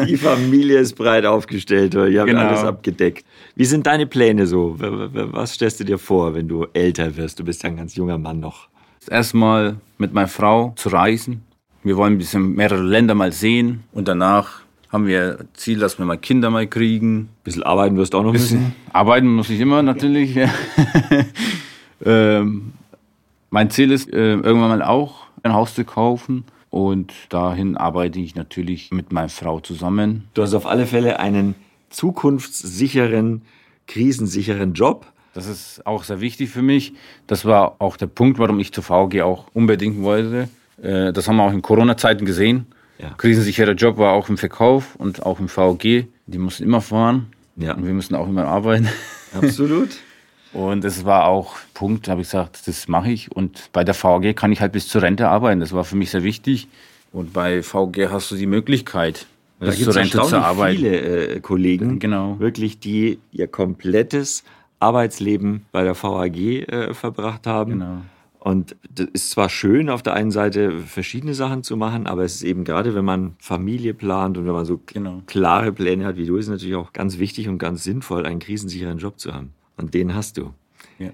Die 0.07 0.17
Familie 0.19 0.79
ist 0.79 0.93
breit 0.95 1.25
aufgestellt, 1.25 1.95
ihr 1.95 2.21
habt 2.21 2.29
Genau. 2.29 2.43
alles 2.43 2.65
abgedeckt. 2.65 3.25
Wie 3.55 3.65
sind 3.65 3.87
deine 3.87 4.07
Pläne 4.07 4.47
so? 4.47 4.77
Was 4.79 5.55
stellst 5.55 5.81
du 5.81 5.85
dir 5.85 5.97
vor, 5.97 6.35
wenn 6.35 6.49
du 6.49 6.67
älter 6.75 7.17
wirst? 7.17 7.41
Du 7.41 7.45
bist 7.45 7.63
ja 7.63 7.71
ein 7.71 7.79
ganz 7.79 7.95
junger 7.95 8.19
Mann 8.19 8.41
noch. 8.41 8.69
Erstmal 9.09 9.77
mit 9.97 10.13
meiner 10.13 10.29
Frau 10.29 10.75
zu 10.77 10.91
reisen. 10.91 11.45
Wir 11.83 11.97
wollen 11.97 12.17
ein 12.17 12.19
bisschen 12.19 12.57
mehrere 12.57 12.83
Länder 12.83 13.15
mal 13.15 13.33
sehen 13.33 13.85
und 13.93 14.07
danach 14.07 14.65
haben 14.90 15.07
wir 15.07 15.38
Ziel, 15.55 15.79
dass 15.79 15.99
wir 15.99 16.07
mal 16.07 16.18
Kinder 16.18 16.51
mal 16.51 16.66
kriegen. 16.66 17.18
Ein 17.18 17.29
bisschen 17.44 17.62
arbeiten 17.62 17.96
wirst 17.96 18.14
du 18.14 18.18
auch 18.18 18.22
noch 18.22 18.33
müssen. 18.33 18.75
Arbeiten 18.92 19.29
muss 19.29 19.51
ich 19.51 19.61
immer 19.61 19.83
natürlich. 19.83 20.35
Ja. 20.35 20.49
ähm, 22.05 22.72
Mein 23.51 23.70
Ziel 23.70 23.90
ist, 23.90 24.12
äh, 24.12 24.35
irgendwann 24.35 24.79
mal 24.79 24.83
auch 24.83 25.27
ein 25.42 25.53
Haus 25.53 25.75
zu 25.75 25.85
kaufen. 25.85 26.44
Und 26.70 27.12
dahin 27.31 27.77
arbeite 27.77 28.20
ich 28.20 28.35
natürlich 28.35 28.90
mit 28.90 29.12
meiner 29.12 29.29
Frau 29.29 29.61
zusammen. 29.61 30.29
Du 30.35 30.42
hast 30.42 30.55
auf 30.55 30.66
alle 30.66 30.87
Fälle 30.87 31.18
einen 31.20 31.55
zukunftssicheren, 31.90 33.42
krisensicheren 33.87 34.75
Job. 34.75 35.07
Das 35.33 35.46
ist 35.46 35.87
auch 35.87 36.05
sehr 36.05 36.20
wichtig 36.20 36.51
für 36.51 36.62
mich. 36.62 36.92
Das 37.27 37.44
war 37.44 37.77
auch 37.79 37.96
der 37.96 38.07
Punkt, 38.07 38.38
warum 38.38 38.59
ich 38.61 38.72
zur 38.72 38.85
VG 38.85 39.22
auch 39.22 39.46
unbedingt 39.55 40.03
wollte. 40.03 40.49
Äh, 40.83 41.12
das 41.12 41.29
haben 41.29 41.37
wir 41.37 41.44
auch 41.44 41.53
in 41.53 41.62
Corona-Zeiten 41.62 42.25
gesehen. 42.27 42.66
Ja. 42.99 43.11
Krisensicherer 43.17 43.73
Job 43.73 43.99
war 43.99 44.13
auch 44.13 44.29
im 44.29 44.39
Verkauf 44.39 44.97
und 44.97 45.25
auch 45.25 45.39
im 45.41 45.49
VG. 45.49 46.07
Die 46.27 46.39
mussten 46.39 46.65
immer 46.65 46.81
fahren. 46.81 47.27
Ja. 47.57 47.75
Und 47.75 47.87
wir 47.87 47.95
mussten 47.95 48.15
auch 48.15 48.29
immer 48.29 48.47
arbeiten. 48.47 48.89
Absolut. 49.35 49.91
Und 50.53 50.85
es 50.85 51.05
war 51.05 51.27
auch 51.27 51.57
Punkt, 51.75 52.09
habe 52.09 52.23
ich 52.23 52.29
gesagt, 52.29 52.67
das 52.67 52.89
mache 52.89 53.11
ich. 53.11 53.31
Und 53.31 53.71
bei 53.73 53.85
der 53.85 53.95
VG 53.95 54.35
kann 54.35 54.53
ich 54.53 54.61
halt 54.61 54.73
bis 54.73 54.89
zur 54.89 55.03
Rente 55.03 55.29
arbeiten. 55.29 55.61
Das 55.61 55.73
war 55.73 55.85
für 55.85 55.97
mich 55.97 56.11
sehr 56.11 56.23
wichtig. 56.23 56.69
Und 57.13 57.33
bei 57.33 57.63
VG 57.63 58.09
hast 58.11 58.31
du 58.31 58.37
die 58.37 58.47
Möglichkeit, 58.47 59.27
da 59.61 59.67
bis 59.67 59.85
zur 59.85 59.95
Rente 59.95 60.23
zu 60.23 60.37
arbeiten. 60.37 60.79
viele 60.79 61.01
äh, 61.37 61.41
Kollegen, 61.41 61.99
genau. 61.99 62.39
wirklich, 62.39 62.79
die 62.79 63.19
ihr 63.33 63.49
komplettes 63.49 64.45
Arbeitsleben 64.81 65.67
bei 65.73 65.83
der 65.83 66.01
VAG 66.01 66.37
äh, 66.37 66.95
verbracht 66.95 67.47
haben. 67.47 67.73
Genau. 67.73 68.03
Und 68.47 68.77
das 68.89 69.09
ist 69.13 69.31
zwar 69.31 69.49
schön, 69.49 69.91
auf 69.91 70.05
der 70.05 70.13
einen 70.13 70.31
Seite 70.31 70.79
verschiedene 70.79 71.35
Sachen 71.35 71.65
zu 71.65 71.77
machen, 71.77 72.07
aber 72.07 72.23
es 72.23 72.37
ist 72.37 72.43
eben 72.45 72.63
gerade, 72.63 72.95
wenn 72.95 73.05
man 73.05 73.35
Familie 73.41 73.93
plant 73.93 74.39
und 74.39 74.47
wenn 74.47 74.53
man 74.53 74.65
so 74.65 74.81
genau. 74.87 75.21
klare 75.27 75.73
Pläne 75.73 76.07
hat 76.07 76.17
wie 76.17 76.27
du, 76.27 76.37
ist 76.37 76.45
es 76.47 76.53
natürlich 76.53 76.77
auch 76.77 76.93
ganz 76.93 77.19
wichtig 77.19 77.49
und 77.49 77.59
ganz 77.59 77.83
sinnvoll, 77.83 78.25
einen 78.25 78.39
krisensicheren 78.39 78.99
Job 78.99 79.19
zu 79.19 79.35
haben. 79.35 79.53
Und 79.77 79.95
den 79.95 80.15
hast 80.15 80.37
du. 80.37 80.55
Ja. 81.01 81.11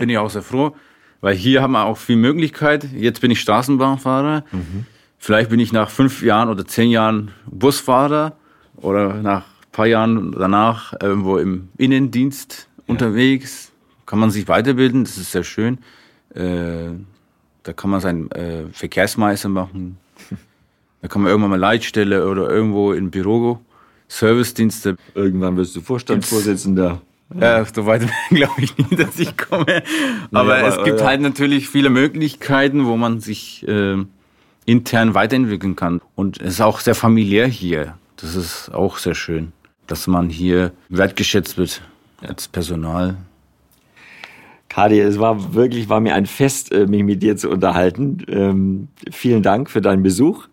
Bin 0.00 0.08
ich 0.08 0.18
auch 0.18 0.28
sehr 0.28 0.42
froh, 0.42 0.74
weil 1.20 1.36
hier 1.36 1.62
haben 1.62 1.70
wir 1.70 1.84
auch 1.84 1.98
viel 1.98 2.16
Möglichkeit. 2.16 2.88
Jetzt 2.92 3.20
bin 3.20 3.30
ich 3.30 3.40
Straßenbahnfahrer. 3.42 4.42
Mhm. 4.50 4.86
Vielleicht 5.18 5.50
bin 5.50 5.60
ich 5.60 5.72
nach 5.72 5.88
fünf 5.88 6.20
Jahren 6.20 6.48
oder 6.48 6.66
zehn 6.66 6.90
Jahren 6.90 7.30
Busfahrer 7.48 8.36
oder 8.74 9.14
nach 9.22 9.44
ein 9.44 9.70
paar 9.70 9.86
Jahren 9.86 10.32
danach 10.32 10.94
irgendwo 11.00 11.38
im 11.38 11.68
Innendienst 11.78 12.66
ja. 12.78 12.82
unterwegs. 12.92 13.70
Kann 14.04 14.18
man 14.18 14.32
sich 14.32 14.48
weiterbilden, 14.48 15.04
das 15.04 15.16
ist 15.16 15.30
sehr 15.30 15.44
schön. 15.44 15.78
Äh, 16.36 16.90
da 17.62 17.72
kann 17.72 17.90
man 17.90 18.00
seinen 18.00 18.30
äh, 18.30 18.64
Verkehrsmeister 18.72 19.48
machen. 19.48 19.98
Da 21.02 21.08
kann 21.08 21.22
man 21.22 21.30
irgendwann 21.30 21.50
mal 21.50 21.60
Leitstelle 21.60 22.26
oder 22.26 22.50
irgendwo 22.50 22.92
im 22.92 23.10
Büro 23.10 23.60
Servicedienste. 24.08 24.96
Irgendwann 25.14 25.56
wirst 25.56 25.76
du 25.76 25.80
Vorstandsvorsitzender. 25.80 27.00
Ja, 27.34 27.64
so 27.64 27.86
weit 27.86 28.08
glaube 28.30 28.52
ich 28.58 28.76
nie, 28.78 28.96
dass 28.96 29.18
ich 29.18 29.36
komme. 29.36 29.82
Aber, 30.32 30.56
aber 30.56 30.68
es 30.68 30.84
gibt 30.84 31.00
ja. 31.00 31.06
halt 31.06 31.20
natürlich 31.20 31.68
viele 31.68 31.90
Möglichkeiten, 31.90 32.86
wo 32.86 32.96
man 32.96 33.20
sich 33.20 33.66
äh, 33.66 33.96
intern 34.64 35.14
weiterentwickeln 35.14 35.76
kann. 35.76 36.00
Und 36.14 36.40
es 36.40 36.54
ist 36.54 36.60
auch 36.60 36.80
sehr 36.80 36.94
familiär 36.94 37.46
hier. 37.46 37.98
Das 38.16 38.34
ist 38.34 38.70
auch 38.72 38.98
sehr 38.98 39.14
schön, 39.14 39.52
dass 39.86 40.06
man 40.06 40.30
hier 40.30 40.72
wertgeschätzt 40.88 41.58
wird 41.58 41.82
als 42.20 42.48
Personal. 42.48 43.16
Kadi, 44.76 45.00
es 45.00 45.18
war 45.18 45.54
wirklich, 45.54 45.88
war 45.88 46.00
mir 46.00 46.14
ein 46.14 46.26
Fest, 46.26 46.70
äh, 46.70 46.86
mich 46.86 47.02
mit 47.02 47.22
dir 47.22 47.38
zu 47.38 47.48
unterhalten. 47.48 48.18
Ähm, 48.28 48.88
vielen 49.10 49.42
Dank 49.42 49.70
für 49.70 49.80
deinen 49.80 50.02
Besuch 50.02 50.48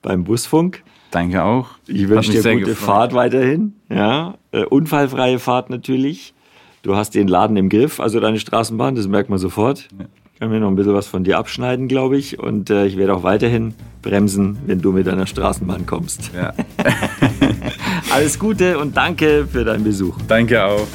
beim 0.00 0.24
Busfunk. 0.24 0.82
Danke 1.10 1.44
auch. 1.44 1.66
Ich 1.86 2.08
wünsche 2.08 2.32
dir 2.32 2.38
gute 2.38 2.64
gefreut. 2.64 2.76
Fahrt 2.78 3.12
weiterhin. 3.12 3.74
Ja, 3.90 4.36
äh, 4.52 4.64
unfallfreie 4.64 5.38
Fahrt 5.38 5.68
natürlich. 5.68 6.32
Du 6.80 6.96
hast 6.96 7.14
den 7.14 7.28
Laden 7.28 7.58
im 7.58 7.68
Griff, 7.68 8.00
also 8.00 8.20
deine 8.20 8.38
Straßenbahn, 8.38 8.94
das 8.94 9.06
merkt 9.06 9.28
man 9.28 9.38
sofort. 9.38 9.86
Ja. 9.98 10.06
Kann 10.38 10.48
mir 10.48 10.60
noch 10.60 10.68
ein 10.68 10.76
bisschen 10.76 10.94
was 10.94 11.06
von 11.06 11.24
dir 11.24 11.36
abschneiden, 11.36 11.88
glaube 11.88 12.16
ich. 12.16 12.38
Und 12.38 12.70
äh, 12.70 12.86
ich 12.86 12.96
werde 12.96 13.14
auch 13.14 13.22
weiterhin 13.22 13.74
bremsen, 14.00 14.56
wenn 14.64 14.80
du 14.80 14.92
mit 14.92 15.06
deiner 15.06 15.26
Straßenbahn 15.26 15.84
kommst. 15.84 16.30
Ja. 16.34 16.54
Alles 18.14 18.38
Gute 18.38 18.78
und 18.78 18.96
danke 18.96 19.46
für 19.46 19.64
deinen 19.64 19.84
Besuch. 19.84 20.16
Danke 20.26 20.64
auch. 20.64 20.86